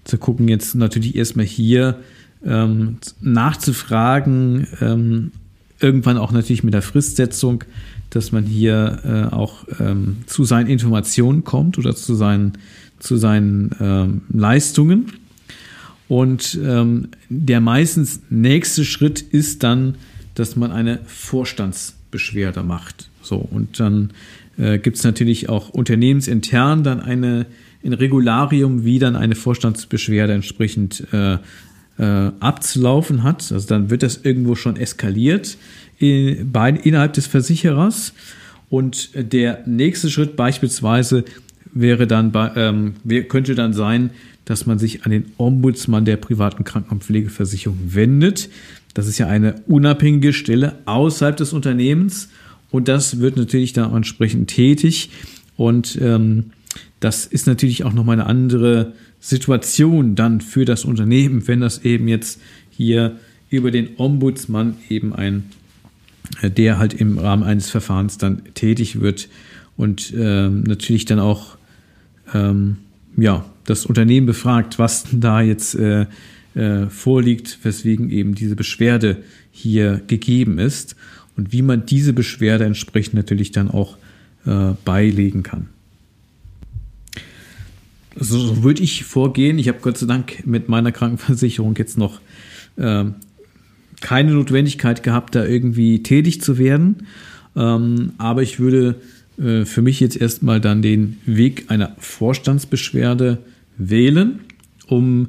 zu 0.04 0.16
gucken 0.16 0.46
jetzt 0.46 0.76
natürlich 0.76 1.16
erstmal 1.16 1.46
hier 1.46 1.98
ähm, 2.46 2.98
nachzufragen, 3.20 4.68
ähm, 4.80 5.32
irgendwann 5.80 6.16
auch 6.16 6.30
natürlich 6.30 6.62
mit 6.62 6.74
der 6.74 6.82
Fristsetzung, 6.82 7.64
dass 8.10 8.32
man 8.32 8.44
hier 8.44 9.00
äh, 9.04 9.34
auch 9.34 9.64
ähm, 9.78 10.18
zu 10.26 10.44
seinen 10.44 10.66
Informationen 10.66 11.44
kommt 11.44 11.78
oder 11.78 11.94
zu 11.94 12.14
seinen, 12.14 12.54
zu 12.98 13.16
seinen 13.16 13.70
ähm, 13.80 14.22
Leistungen. 14.32 15.12
Und 16.08 16.58
ähm, 16.62 17.08
der 17.28 17.60
meistens 17.60 18.20
nächste 18.30 18.84
Schritt 18.84 19.20
ist 19.20 19.62
dann, 19.62 19.94
dass 20.34 20.56
man 20.56 20.72
eine 20.72 20.98
Vorstandsbeschwerde 21.06 22.62
macht. 22.62 23.08
So, 23.22 23.36
und 23.36 23.78
dann 23.78 24.10
äh, 24.58 24.78
gibt 24.78 24.96
es 24.96 25.04
natürlich 25.04 25.48
auch 25.48 25.68
unternehmensintern 25.68 26.82
dann 26.82 27.00
eine 27.00 27.46
ein 27.84 27.92
Regularium, 27.92 28.84
wie 28.84 28.98
dann 28.98 29.16
eine 29.16 29.34
Vorstandsbeschwerde 29.34 30.34
entsprechend 30.34 31.06
äh, 31.12 31.38
äh, 32.00 32.32
abzulaufen 32.40 33.22
hat. 33.22 33.52
Also 33.52 33.68
dann 33.68 33.90
wird 33.90 34.02
das 34.02 34.20
irgendwo 34.22 34.54
schon 34.54 34.76
eskaliert 34.76 35.58
in, 35.98 36.50
bei, 36.50 36.70
innerhalb 36.70 37.12
des 37.12 37.26
Versicherers. 37.26 38.14
Und 38.70 39.10
der 39.14 39.62
nächste 39.66 40.10
Schritt 40.10 40.34
beispielsweise 40.36 41.24
wäre 41.72 42.06
dann 42.06 42.32
ähm, 42.56 42.94
könnte 43.28 43.54
dann 43.54 43.74
sein, 43.74 44.10
dass 44.44 44.66
man 44.66 44.78
sich 44.78 45.04
an 45.04 45.10
den 45.10 45.26
Ombudsmann 45.36 46.04
der 46.04 46.16
privaten 46.16 46.64
Kranken- 46.64 46.90
und 46.90 47.04
Pflegeversicherung 47.04 47.78
wendet. 47.88 48.48
Das 48.94 49.06
ist 49.06 49.18
ja 49.18 49.26
eine 49.26 49.56
unabhängige 49.68 50.32
Stelle 50.32 50.78
außerhalb 50.86 51.36
des 51.36 51.52
Unternehmens 51.52 52.30
und 52.70 52.88
das 52.88 53.20
wird 53.20 53.36
natürlich 53.36 53.72
dann 53.72 53.94
entsprechend 53.94 54.48
tätig 54.48 55.10
und 55.56 55.98
ähm, 56.00 56.52
das 57.00 57.26
ist 57.26 57.46
natürlich 57.46 57.84
auch 57.84 57.92
nochmal 57.92 58.20
eine 58.20 58.26
andere 58.26 58.92
Situation 59.20 60.14
dann 60.14 60.40
für 60.40 60.64
das 60.64 60.84
Unternehmen, 60.84 61.46
wenn 61.48 61.60
das 61.60 61.84
eben 61.84 62.08
jetzt 62.08 62.40
hier 62.70 63.16
über 63.50 63.70
den 63.70 63.90
Ombudsmann 63.96 64.76
eben 64.88 65.14
ein, 65.14 65.44
äh, 66.40 66.50
der 66.50 66.78
halt 66.78 66.94
im 66.94 67.18
Rahmen 67.18 67.42
eines 67.42 67.70
Verfahrens 67.70 68.18
dann 68.18 68.42
tätig 68.54 69.00
wird 69.00 69.28
und 69.76 70.12
ähm, 70.16 70.62
natürlich 70.62 71.04
dann 71.04 71.18
auch 71.18 71.56
ähm, 72.32 72.76
ja, 73.16 73.44
das 73.64 73.86
Unternehmen 73.86 74.26
befragt, 74.26 74.78
was 74.78 75.04
da 75.12 75.40
jetzt 75.40 75.74
äh, 75.74 76.06
äh, 76.54 76.86
vorliegt, 76.88 77.58
weswegen 77.62 78.10
eben 78.10 78.34
diese 78.34 78.56
Beschwerde 78.56 79.18
hier 79.50 80.00
gegeben 80.06 80.58
ist 80.58 80.96
und 81.36 81.52
wie 81.52 81.62
man 81.62 81.86
diese 81.86 82.12
Beschwerde 82.12 82.64
entsprechend 82.64 83.14
natürlich 83.14 83.52
dann 83.52 83.70
auch 83.70 83.96
äh, 84.46 84.72
beilegen 84.84 85.42
kann. 85.42 85.68
So, 88.18 88.62
würde 88.62 88.82
ich 88.82 89.04
vorgehen. 89.04 89.58
Ich 89.58 89.68
habe 89.68 89.78
Gott 89.80 89.98
sei 89.98 90.06
Dank 90.06 90.46
mit 90.46 90.68
meiner 90.68 90.92
Krankenversicherung 90.92 91.76
jetzt 91.76 91.96
noch 91.96 92.20
äh, 92.76 93.04
keine 94.00 94.32
Notwendigkeit 94.32 95.02
gehabt, 95.02 95.34
da 95.34 95.44
irgendwie 95.44 96.02
tätig 96.02 96.40
zu 96.40 96.58
werden. 96.58 97.06
Ähm, 97.56 98.12
aber 98.18 98.42
ich 98.42 98.58
würde 98.58 98.96
äh, 99.38 99.64
für 99.64 99.82
mich 99.82 100.00
jetzt 100.00 100.16
erstmal 100.16 100.60
dann 100.60 100.82
den 100.82 101.18
Weg 101.26 101.64
einer 101.68 101.94
Vorstandsbeschwerde 101.98 103.38
wählen, 103.76 104.40
um 104.86 105.28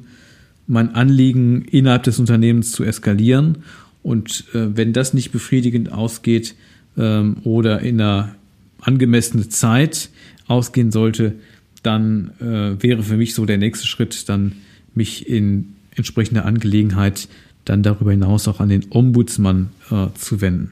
mein 0.67 0.95
Anliegen 0.95 1.63
innerhalb 1.63 2.03
des 2.03 2.19
Unternehmens 2.19 2.71
zu 2.71 2.83
eskalieren. 2.83 3.59
Und 4.03 4.45
äh, 4.53 4.75
wenn 4.75 4.93
das 4.93 5.13
nicht 5.13 5.31
befriedigend 5.31 5.91
ausgeht 5.91 6.55
ähm, 6.97 7.37
oder 7.43 7.81
in 7.81 8.01
einer 8.01 8.35
angemessenen 8.79 9.49
Zeit 9.49 10.09
ausgehen 10.47 10.91
sollte, 10.91 11.35
dann 11.83 12.31
äh, 12.39 12.81
wäre 12.81 13.03
für 13.03 13.17
mich 13.17 13.33
so 13.33 13.45
der 13.45 13.57
nächste 13.57 13.87
Schritt, 13.87 14.29
dann 14.29 14.53
mich 14.93 15.27
in 15.27 15.75
entsprechender 15.95 16.45
Angelegenheit 16.45 17.27
dann 17.65 17.83
darüber 17.83 18.11
hinaus 18.11 18.47
auch 18.47 18.59
an 18.59 18.69
den 18.69 18.85
Ombudsmann 18.89 19.69
äh, 19.89 20.07
zu 20.15 20.41
wenden. 20.41 20.71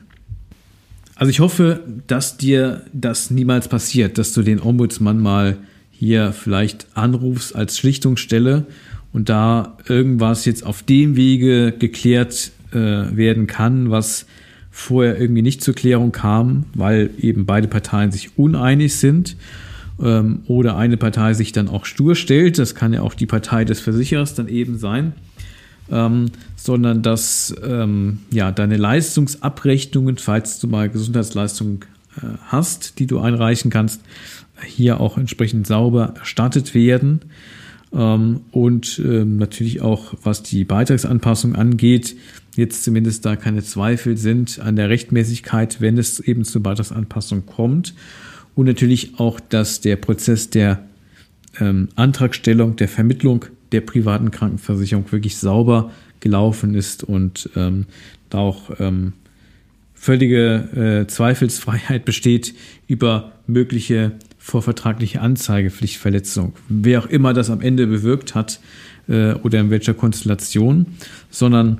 Also 1.15 1.29
ich 1.31 1.39
hoffe, 1.39 1.83
dass 2.07 2.37
dir 2.37 2.85
das 2.93 3.29
niemals 3.29 3.67
passiert, 3.67 4.17
dass 4.17 4.33
du 4.33 4.41
den 4.41 4.61
Ombudsmann 4.61 5.19
mal 5.19 5.57
hier 5.91 6.31
vielleicht 6.31 6.87
anrufst 6.93 7.55
als 7.55 7.77
Schlichtungsstelle 7.77 8.65
und 9.11 9.27
da 9.27 9.77
irgendwas 9.87 10.45
jetzt 10.45 10.65
auf 10.65 10.81
dem 10.81 11.17
Wege 11.17 11.73
geklärt 11.77 12.51
äh, 12.71 12.77
werden 12.77 13.47
kann, 13.47 13.91
was 13.91 14.27
vorher 14.71 15.19
irgendwie 15.19 15.41
nicht 15.41 15.61
zur 15.61 15.73
Klärung 15.73 16.13
kam, 16.13 16.65
weil 16.73 17.09
eben 17.19 17.45
beide 17.45 17.67
Parteien 17.67 18.11
sich 18.11 18.37
uneinig 18.37 18.95
sind 18.95 19.35
ähm, 20.01 20.41
oder 20.47 20.77
eine 20.77 20.97
Partei 20.97 21.33
sich 21.33 21.51
dann 21.51 21.67
auch 21.67 21.85
stur 21.85 22.15
stellt. 22.15 22.59
Das 22.59 22.75
kann 22.75 22.93
ja 22.93 23.01
auch 23.01 23.13
die 23.13 23.25
Partei 23.25 23.65
des 23.65 23.79
Versicherers 23.79 24.35
dann 24.35 24.47
eben 24.47 24.77
sein 24.77 25.13
ähm, 25.91 26.31
sondern 26.55 27.01
dass 27.01 27.55
ähm, 27.63 28.19
ja, 28.31 28.51
deine 28.51 28.77
Leistungsabrechnungen, 28.77 30.17
falls 30.17 30.59
du 30.59 30.67
mal 30.67 30.89
Gesundheitsleistungen 30.89 31.79
äh, 32.17 32.25
hast, 32.47 32.99
die 32.99 33.07
du 33.07 33.19
einreichen 33.19 33.71
kannst, 33.71 34.01
hier 34.65 34.99
auch 34.99 35.17
entsprechend 35.17 35.67
sauber 35.67 36.13
erstattet 36.17 36.75
werden. 36.75 37.21
Ähm, 37.93 38.41
und 38.51 38.99
ähm, 39.03 39.37
natürlich 39.37 39.81
auch, 39.81 40.13
was 40.23 40.43
die 40.43 40.63
Beitragsanpassung 40.63 41.55
angeht, 41.55 42.15
jetzt 42.55 42.83
zumindest 42.83 43.25
da 43.25 43.35
keine 43.35 43.63
Zweifel 43.63 44.17
sind 44.17 44.59
an 44.59 44.75
der 44.75 44.89
Rechtmäßigkeit, 44.89 45.81
wenn 45.81 45.97
es 45.97 46.19
eben 46.19 46.43
zur 46.43 46.61
Beitragsanpassung 46.61 47.45
kommt. 47.45 47.93
Und 48.59 48.65
natürlich 48.65 49.21
auch, 49.21 49.39
dass 49.39 49.79
der 49.79 49.95
Prozess 49.95 50.49
der 50.49 50.83
ähm, 51.61 51.87
Antragstellung, 51.95 52.75
der 52.75 52.89
Vermittlung 52.89 53.45
der 53.71 53.79
privaten 53.79 54.31
Krankenversicherung 54.31 55.09
wirklich 55.13 55.37
sauber 55.37 55.91
gelaufen 56.19 56.75
ist 56.75 57.05
und 57.05 57.49
ähm, 57.55 57.85
da 58.29 58.39
auch 58.39 58.69
ähm, 58.81 59.13
völlige 59.93 61.05
äh, 61.05 61.07
Zweifelsfreiheit 61.07 62.03
besteht 62.03 62.53
über 62.85 63.31
mögliche 63.47 64.11
vorvertragliche 64.37 65.21
Anzeigepflichtverletzung, 65.21 66.51
wer 66.67 66.99
auch 66.99 67.07
immer 67.07 67.33
das 67.33 67.49
am 67.49 67.61
Ende 67.61 67.87
bewirkt 67.87 68.35
hat 68.35 68.59
äh, 69.07 69.35
oder 69.35 69.61
in 69.61 69.69
welcher 69.69 69.93
Konstellation, 69.93 70.85
sondern 71.31 71.77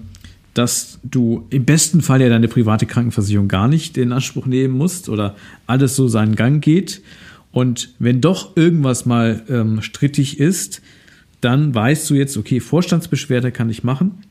dass 0.54 1.00
du 1.04 1.46
im 1.50 1.66
besten 1.66 2.02
Fall 2.02 2.22
ja 2.22 2.30
deine 2.30 2.48
private 2.48 2.86
Krankenversicherung 2.86 3.48
gar 3.48 3.68
nicht 3.68 3.98
in 3.98 4.12
Anspruch 4.12 4.46
nehmen 4.46 4.78
musst 4.78 5.10
oder 5.10 5.36
alles 5.68 5.96
so 5.96 6.08
seinen 6.08 6.36
Gang 6.36 6.64
geht. 6.64 7.02
Und 7.52 7.94
wenn 8.00 8.22
doch 8.22 8.56
irgendwas 8.56 9.06
mal 9.06 9.44
ähm, 9.50 9.82
strittig 9.82 10.40
ist, 10.40 10.82
dann 11.42 11.74
weißt 11.74 12.10
du 12.10 12.16
jetzt, 12.16 12.38
okay, 12.38 12.60
Vorstandsbeschwerde 12.60 13.52
kann 13.52 13.70
ich 13.70 13.84
machen, 13.84 14.24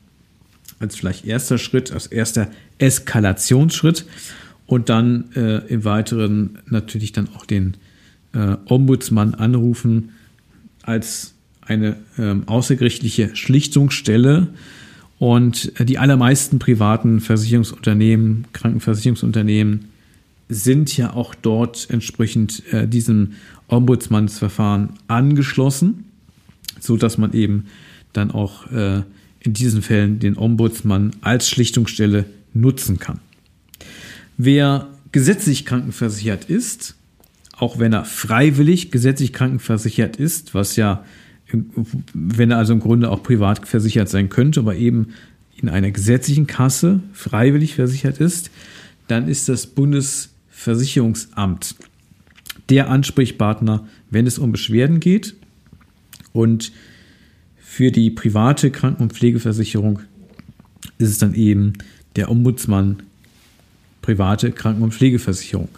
als 0.79 0.95
vielleicht 0.95 1.25
erster 1.25 1.57
Schritt, 1.57 1.91
als 1.91 2.07
erster 2.07 2.49
Eskalationsschritt 2.77 4.05
und 4.67 4.89
dann 4.89 5.31
äh, 5.35 5.57
im 5.67 5.83
Weiteren 5.83 6.59
natürlich 6.67 7.11
dann 7.11 7.27
auch 7.35 7.45
den 7.45 7.75
äh, 8.33 8.55
Ombudsmann 8.65 9.33
anrufen 9.33 10.11
als 10.83 11.33
eine 11.61 11.97
ähm, 12.17 12.43
außergerichtliche 12.47 13.35
Schlichtungsstelle. 13.35 14.47
Und 15.19 15.79
äh, 15.79 15.85
die 15.85 15.99
allermeisten 15.99 16.57
privaten 16.59 17.19
Versicherungsunternehmen, 17.19 18.45
Krankenversicherungsunternehmen 18.53 19.89
sind 20.47 20.95
ja 20.97 21.13
auch 21.13 21.35
dort 21.35 21.87
entsprechend 21.91 22.63
äh, 22.73 22.87
diesem 22.87 23.33
Ombudsmannsverfahren 23.67 24.89
angeschlossen 25.07 26.05
so 26.79 26.97
dass 26.97 27.17
man 27.17 27.33
eben 27.33 27.65
dann 28.13 28.31
auch 28.31 28.71
äh, 28.71 29.03
in 29.39 29.53
diesen 29.53 29.81
Fällen 29.81 30.19
den 30.19 30.37
Ombudsmann 30.37 31.11
als 31.21 31.49
Schlichtungsstelle 31.49 32.25
nutzen 32.53 32.99
kann. 32.99 33.19
Wer 34.37 34.87
gesetzlich 35.11 35.65
krankenversichert 35.65 36.45
ist, 36.45 36.95
auch 37.57 37.79
wenn 37.79 37.93
er 37.93 38.05
freiwillig 38.05 38.91
gesetzlich 38.91 39.33
krankenversichert 39.33 40.17
ist, 40.17 40.53
was 40.53 40.75
ja, 40.75 41.03
wenn 42.13 42.51
er 42.51 42.57
also 42.57 42.73
im 42.73 42.79
Grunde 42.79 43.09
auch 43.09 43.23
privat 43.23 43.67
versichert 43.67 44.09
sein 44.09 44.29
könnte, 44.29 44.59
aber 44.59 44.75
eben 44.75 45.09
in 45.57 45.69
einer 45.69 45.91
gesetzlichen 45.91 46.47
Kasse 46.47 47.01
freiwillig 47.13 47.75
versichert 47.75 48.19
ist, 48.19 48.51
dann 49.07 49.27
ist 49.27 49.49
das 49.49 49.67
Bundesversicherungsamt 49.67 51.75
der 52.69 52.89
Ansprechpartner, 52.89 53.87
wenn 54.09 54.27
es 54.27 54.37
um 54.37 54.51
Beschwerden 54.51 54.99
geht 54.99 55.35
und 56.33 56.71
für 57.57 57.91
die 57.91 58.09
private 58.09 58.71
Kranken- 58.71 59.03
und 59.03 59.13
Pflegeversicherung 59.13 59.99
ist 60.97 61.09
es 61.09 61.17
dann 61.17 61.33
eben 61.33 61.73
der 62.15 62.29
Ombudsmann 62.29 63.03
private 64.01 64.51
Kranken- 64.51 64.83
und 64.83 64.93
Pflegeversicherung. 64.93 65.69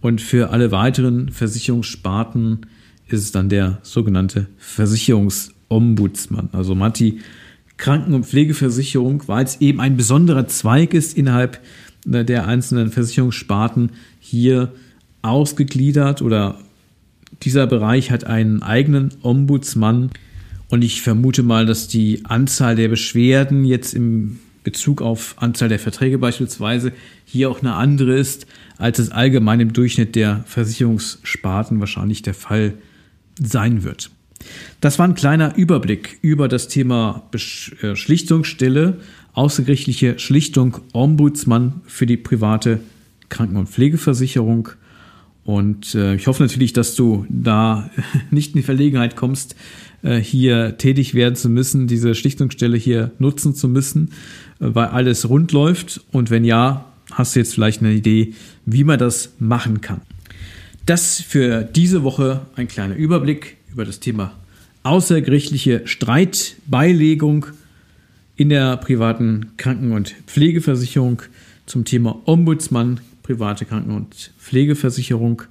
Und 0.00 0.20
für 0.20 0.50
alle 0.50 0.72
weiteren 0.72 1.30
Versicherungssparten 1.30 2.66
ist 3.12 3.22
es 3.24 3.32
dann 3.32 3.48
der 3.48 3.78
sogenannte 3.82 4.46
Versicherungsombudsmann. 4.58 6.48
Also 6.52 6.74
Matti, 6.74 7.20
Kranken- 7.76 8.14
und 8.14 8.26
Pflegeversicherung, 8.26 9.22
weil 9.26 9.44
es 9.44 9.60
eben 9.60 9.80
ein 9.80 9.96
besonderer 9.96 10.46
Zweig 10.46 10.94
ist 10.94 11.16
innerhalb 11.16 11.60
der 12.04 12.46
einzelnen 12.46 12.90
Versicherungssparten, 12.90 13.90
hier 14.20 14.72
ausgegliedert 15.22 16.22
oder 16.22 16.58
dieser 17.42 17.66
Bereich 17.66 18.10
hat 18.10 18.24
einen 18.24 18.62
eigenen 18.62 19.14
Ombudsmann 19.22 20.10
und 20.68 20.82
ich 20.82 21.02
vermute 21.02 21.42
mal, 21.42 21.66
dass 21.66 21.88
die 21.88 22.24
Anzahl 22.24 22.76
der 22.76 22.88
Beschwerden 22.88 23.64
jetzt 23.64 23.94
im 23.94 24.38
Bezug 24.64 25.02
auf 25.02 25.34
Anzahl 25.38 25.68
der 25.68 25.78
Verträge 25.78 26.18
beispielsweise 26.18 26.92
hier 27.24 27.50
auch 27.50 27.60
eine 27.60 27.74
andere 27.74 28.14
ist, 28.14 28.46
als 28.78 28.98
es 28.98 29.10
allgemein 29.10 29.60
im 29.60 29.72
Durchschnitt 29.72 30.14
der 30.14 30.44
Versicherungssparten 30.46 31.80
wahrscheinlich 31.80 32.22
der 32.22 32.34
Fall 32.34 32.74
sein 33.46 33.82
wird. 33.82 34.10
Das 34.80 34.98
war 34.98 35.06
ein 35.06 35.14
kleiner 35.14 35.56
Überblick 35.56 36.18
über 36.22 36.48
das 36.48 36.68
Thema 36.68 37.22
äh, 37.32 37.94
Schlichtungsstelle, 37.94 38.98
außergerichtliche 39.34 40.18
Schlichtung 40.18 40.78
Ombudsmann 40.92 41.80
für 41.86 42.06
die 42.06 42.16
private 42.16 42.80
Kranken- 43.28 43.56
und 43.56 43.68
Pflegeversicherung. 43.68 44.70
Und 45.44 45.94
äh, 45.94 46.14
ich 46.14 46.26
hoffe 46.26 46.42
natürlich, 46.42 46.72
dass 46.72 46.94
du 46.94 47.26
da 47.28 47.90
nicht 48.30 48.54
in 48.54 48.60
die 48.60 48.64
Verlegenheit 48.64 49.16
kommst, 49.16 49.56
äh, 50.02 50.18
hier 50.18 50.78
tätig 50.78 51.14
werden 51.14 51.34
zu 51.34 51.48
müssen, 51.48 51.86
diese 51.86 52.14
Schlichtungsstelle 52.14 52.76
hier 52.76 53.12
nutzen 53.18 53.54
zu 53.54 53.68
müssen, 53.68 54.10
äh, 54.60 54.66
weil 54.74 54.88
alles 54.88 55.28
rund 55.28 55.52
läuft. 55.52 56.04
Und 56.12 56.30
wenn 56.30 56.44
ja, 56.44 56.86
hast 57.10 57.34
du 57.34 57.40
jetzt 57.40 57.54
vielleicht 57.54 57.80
eine 57.80 57.92
Idee, 57.92 58.34
wie 58.66 58.84
man 58.84 58.98
das 58.98 59.34
machen 59.38 59.80
kann. 59.80 60.00
Das 60.84 61.20
für 61.20 61.62
diese 61.62 62.02
Woche 62.02 62.46
ein 62.56 62.66
kleiner 62.66 62.96
Überblick 62.96 63.56
über 63.72 63.84
das 63.84 64.00
Thema 64.00 64.32
außergerichtliche 64.82 65.82
Streitbeilegung 65.86 67.46
in 68.34 68.48
der 68.48 68.76
privaten 68.78 69.52
Kranken- 69.58 69.92
und 69.92 70.16
Pflegeversicherung 70.26 71.22
zum 71.66 71.84
Thema 71.84 72.20
Ombudsmann, 72.24 72.98
private 73.22 73.64
Kranken- 73.64 73.92
und 73.92 74.32
Pflegeversicherung. 74.40 75.42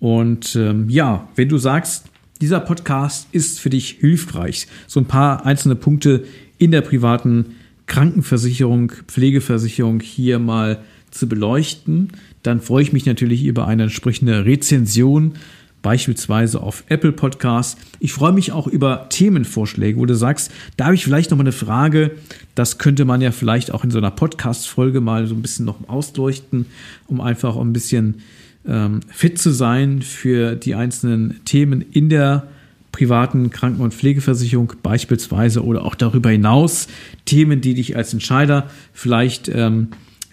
Und 0.00 0.56
ähm, 0.56 0.88
ja, 0.88 1.28
wenn 1.36 1.50
du 1.50 1.58
sagst, 1.58 2.06
dieser 2.40 2.60
Podcast 2.60 3.28
ist 3.32 3.60
für 3.60 3.68
dich 3.68 3.98
hilfreich, 4.00 4.68
so 4.86 5.00
ein 5.00 5.06
paar 5.06 5.44
einzelne 5.44 5.76
Punkte 5.76 6.24
in 6.56 6.70
der 6.70 6.80
privaten 6.80 7.56
Krankenversicherung, 7.86 8.90
Pflegeversicherung 9.06 10.00
hier 10.00 10.38
mal 10.38 10.82
zu 11.12 11.28
beleuchten, 11.28 12.12
dann 12.42 12.60
freue 12.60 12.82
ich 12.82 12.92
mich 12.92 13.06
natürlich 13.06 13.44
über 13.44 13.66
eine 13.66 13.84
entsprechende 13.84 14.44
Rezension, 14.44 15.34
beispielsweise 15.82 16.62
auf 16.62 16.84
Apple 16.88 17.12
Podcasts. 17.12 17.76
Ich 17.98 18.12
freue 18.12 18.32
mich 18.32 18.52
auch 18.52 18.66
über 18.66 19.08
Themenvorschläge, 19.08 19.98
wo 19.98 20.06
du 20.06 20.14
sagst, 20.14 20.50
da 20.76 20.86
habe 20.86 20.94
ich 20.94 21.04
vielleicht 21.04 21.30
noch 21.30 21.38
mal 21.38 21.42
eine 21.42 21.52
Frage. 21.52 22.12
Das 22.54 22.78
könnte 22.78 23.04
man 23.04 23.20
ja 23.20 23.32
vielleicht 23.32 23.72
auch 23.72 23.84
in 23.84 23.90
so 23.90 23.98
einer 23.98 24.12
Podcast-Folge 24.12 25.00
mal 25.00 25.26
so 25.26 25.34
ein 25.34 25.42
bisschen 25.42 25.66
noch 25.66 25.88
ausleuchten, 25.88 26.66
um 27.08 27.20
einfach 27.20 27.56
ein 27.56 27.72
bisschen 27.72 28.22
ähm, 28.66 29.00
fit 29.08 29.38
zu 29.38 29.50
sein 29.50 30.02
für 30.02 30.54
die 30.54 30.74
einzelnen 30.74 31.40
Themen 31.44 31.84
in 31.92 32.08
der 32.08 32.46
privaten 32.92 33.50
Kranken- 33.50 33.80
und 33.80 33.94
Pflegeversicherung 33.94 34.74
beispielsweise 34.82 35.64
oder 35.64 35.84
auch 35.84 35.94
darüber 35.94 36.30
hinaus 36.30 36.88
Themen, 37.24 37.60
die 37.60 37.74
dich 37.74 37.96
als 37.96 38.12
Entscheider 38.12 38.68
vielleicht 38.92 39.48
ähm, 39.48 39.88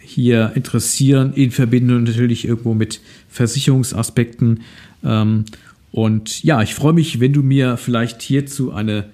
hier 0.10 0.54
interessieren, 0.56 1.34
in 1.34 1.52
Verbindung 1.52 2.04
natürlich 2.04 2.46
irgendwo 2.46 2.74
mit 2.74 3.00
Versicherungsaspekten. 3.30 4.62
Ähm, 5.04 5.46
und 5.92 6.44
ja, 6.44 6.62
ich 6.62 6.76
freue 6.76 6.94
mich, 6.94 7.20
wenn 7.20 7.34
du 7.34 7.44
mir 7.44 7.78
vielleicht 7.78 8.22
hierzu 8.22 8.72
eine 8.74 9.06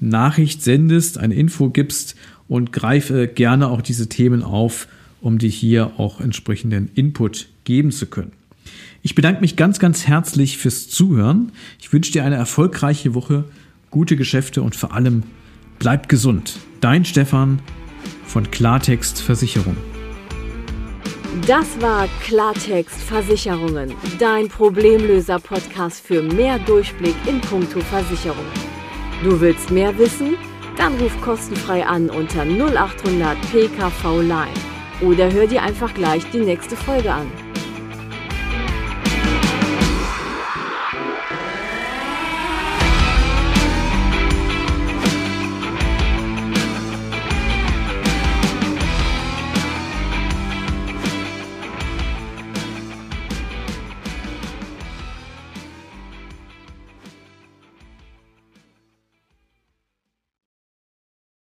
Nachricht 0.00 0.62
sendest, 0.62 1.18
eine 1.18 1.34
Info 1.34 1.70
gibst 1.70 2.16
und 2.48 2.72
greife 2.72 3.28
gerne 3.28 3.68
auch 3.68 3.82
diese 3.82 4.08
Themen 4.08 4.42
auf, 4.42 4.88
um 5.20 5.38
dir 5.38 5.50
hier 5.50 5.92
auch 5.98 6.20
entsprechenden 6.20 6.90
Input 6.94 7.48
geben 7.64 7.92
zu 7.92 8.06
können. 8.06 8.32
Ich 9.02 9.14
bedanke 9.14 9.40
mich 9.40 9.56
ganz, 9.56 9.78
ganz 9.78 10.06
herzlich 10.06 10.58
fürs 10.58 10.88
Zuhören. 10.88 11.52
Ich 11.80 11.92
wünsche 11.92 12.12
dir 12.12 12.24
eine 12.24 12.36
erfolgreiche 12.36 13.14
Woche, 13.14 13.44
gute 13.90 14.16
Geschäfte 14.16 14.62
und 14.62 14.76
vor 14.76 14.94
allem 14.94 15.22
bleib 15.78 16.08
gesund. 16.08 16.58
Dein 16.80 17.04
Stefan 17.04 17.60
von 18.26 18.50
Klartext 18.50 19.20
Versicherung. 19.20 19.76
Das 21.46 21.80
war 21.80 22.08
Klartext 22.24 23.00
Versicherungen, 23.02 23.94
dein 24.18 24.48
Problemlöser-Podcast 24.48 26.04
für 26.04 26.22
mehr 26.22 26.58
Durchblick 26.58 27.14
in 27.24 27.40
puncto 27.40 27.78
Versicherungen. 27.78 28.50
Du 29.22 29.40
willst 29.40 29.70
mehr 29.70 29.96
wissen? 29.96 30.36
Dann 30.76 30.98
ruf 30.98 31.12
kostenfrei 31.20 31.86
an 31.86 32.10
unter 32.10 32.44
0800 32.44 33.36
PKV 33.52 34.22
Line 34.22 34.50
oder 35.02 35.30
hör 35.30 35.46
dir 35.46 35.62
einfach 35.62 35.94
gleich 35.94 36.28
die 36.32 36.40
nächste 36.40 36.74
Folge 36.74 37.12
an. 37.12 37.30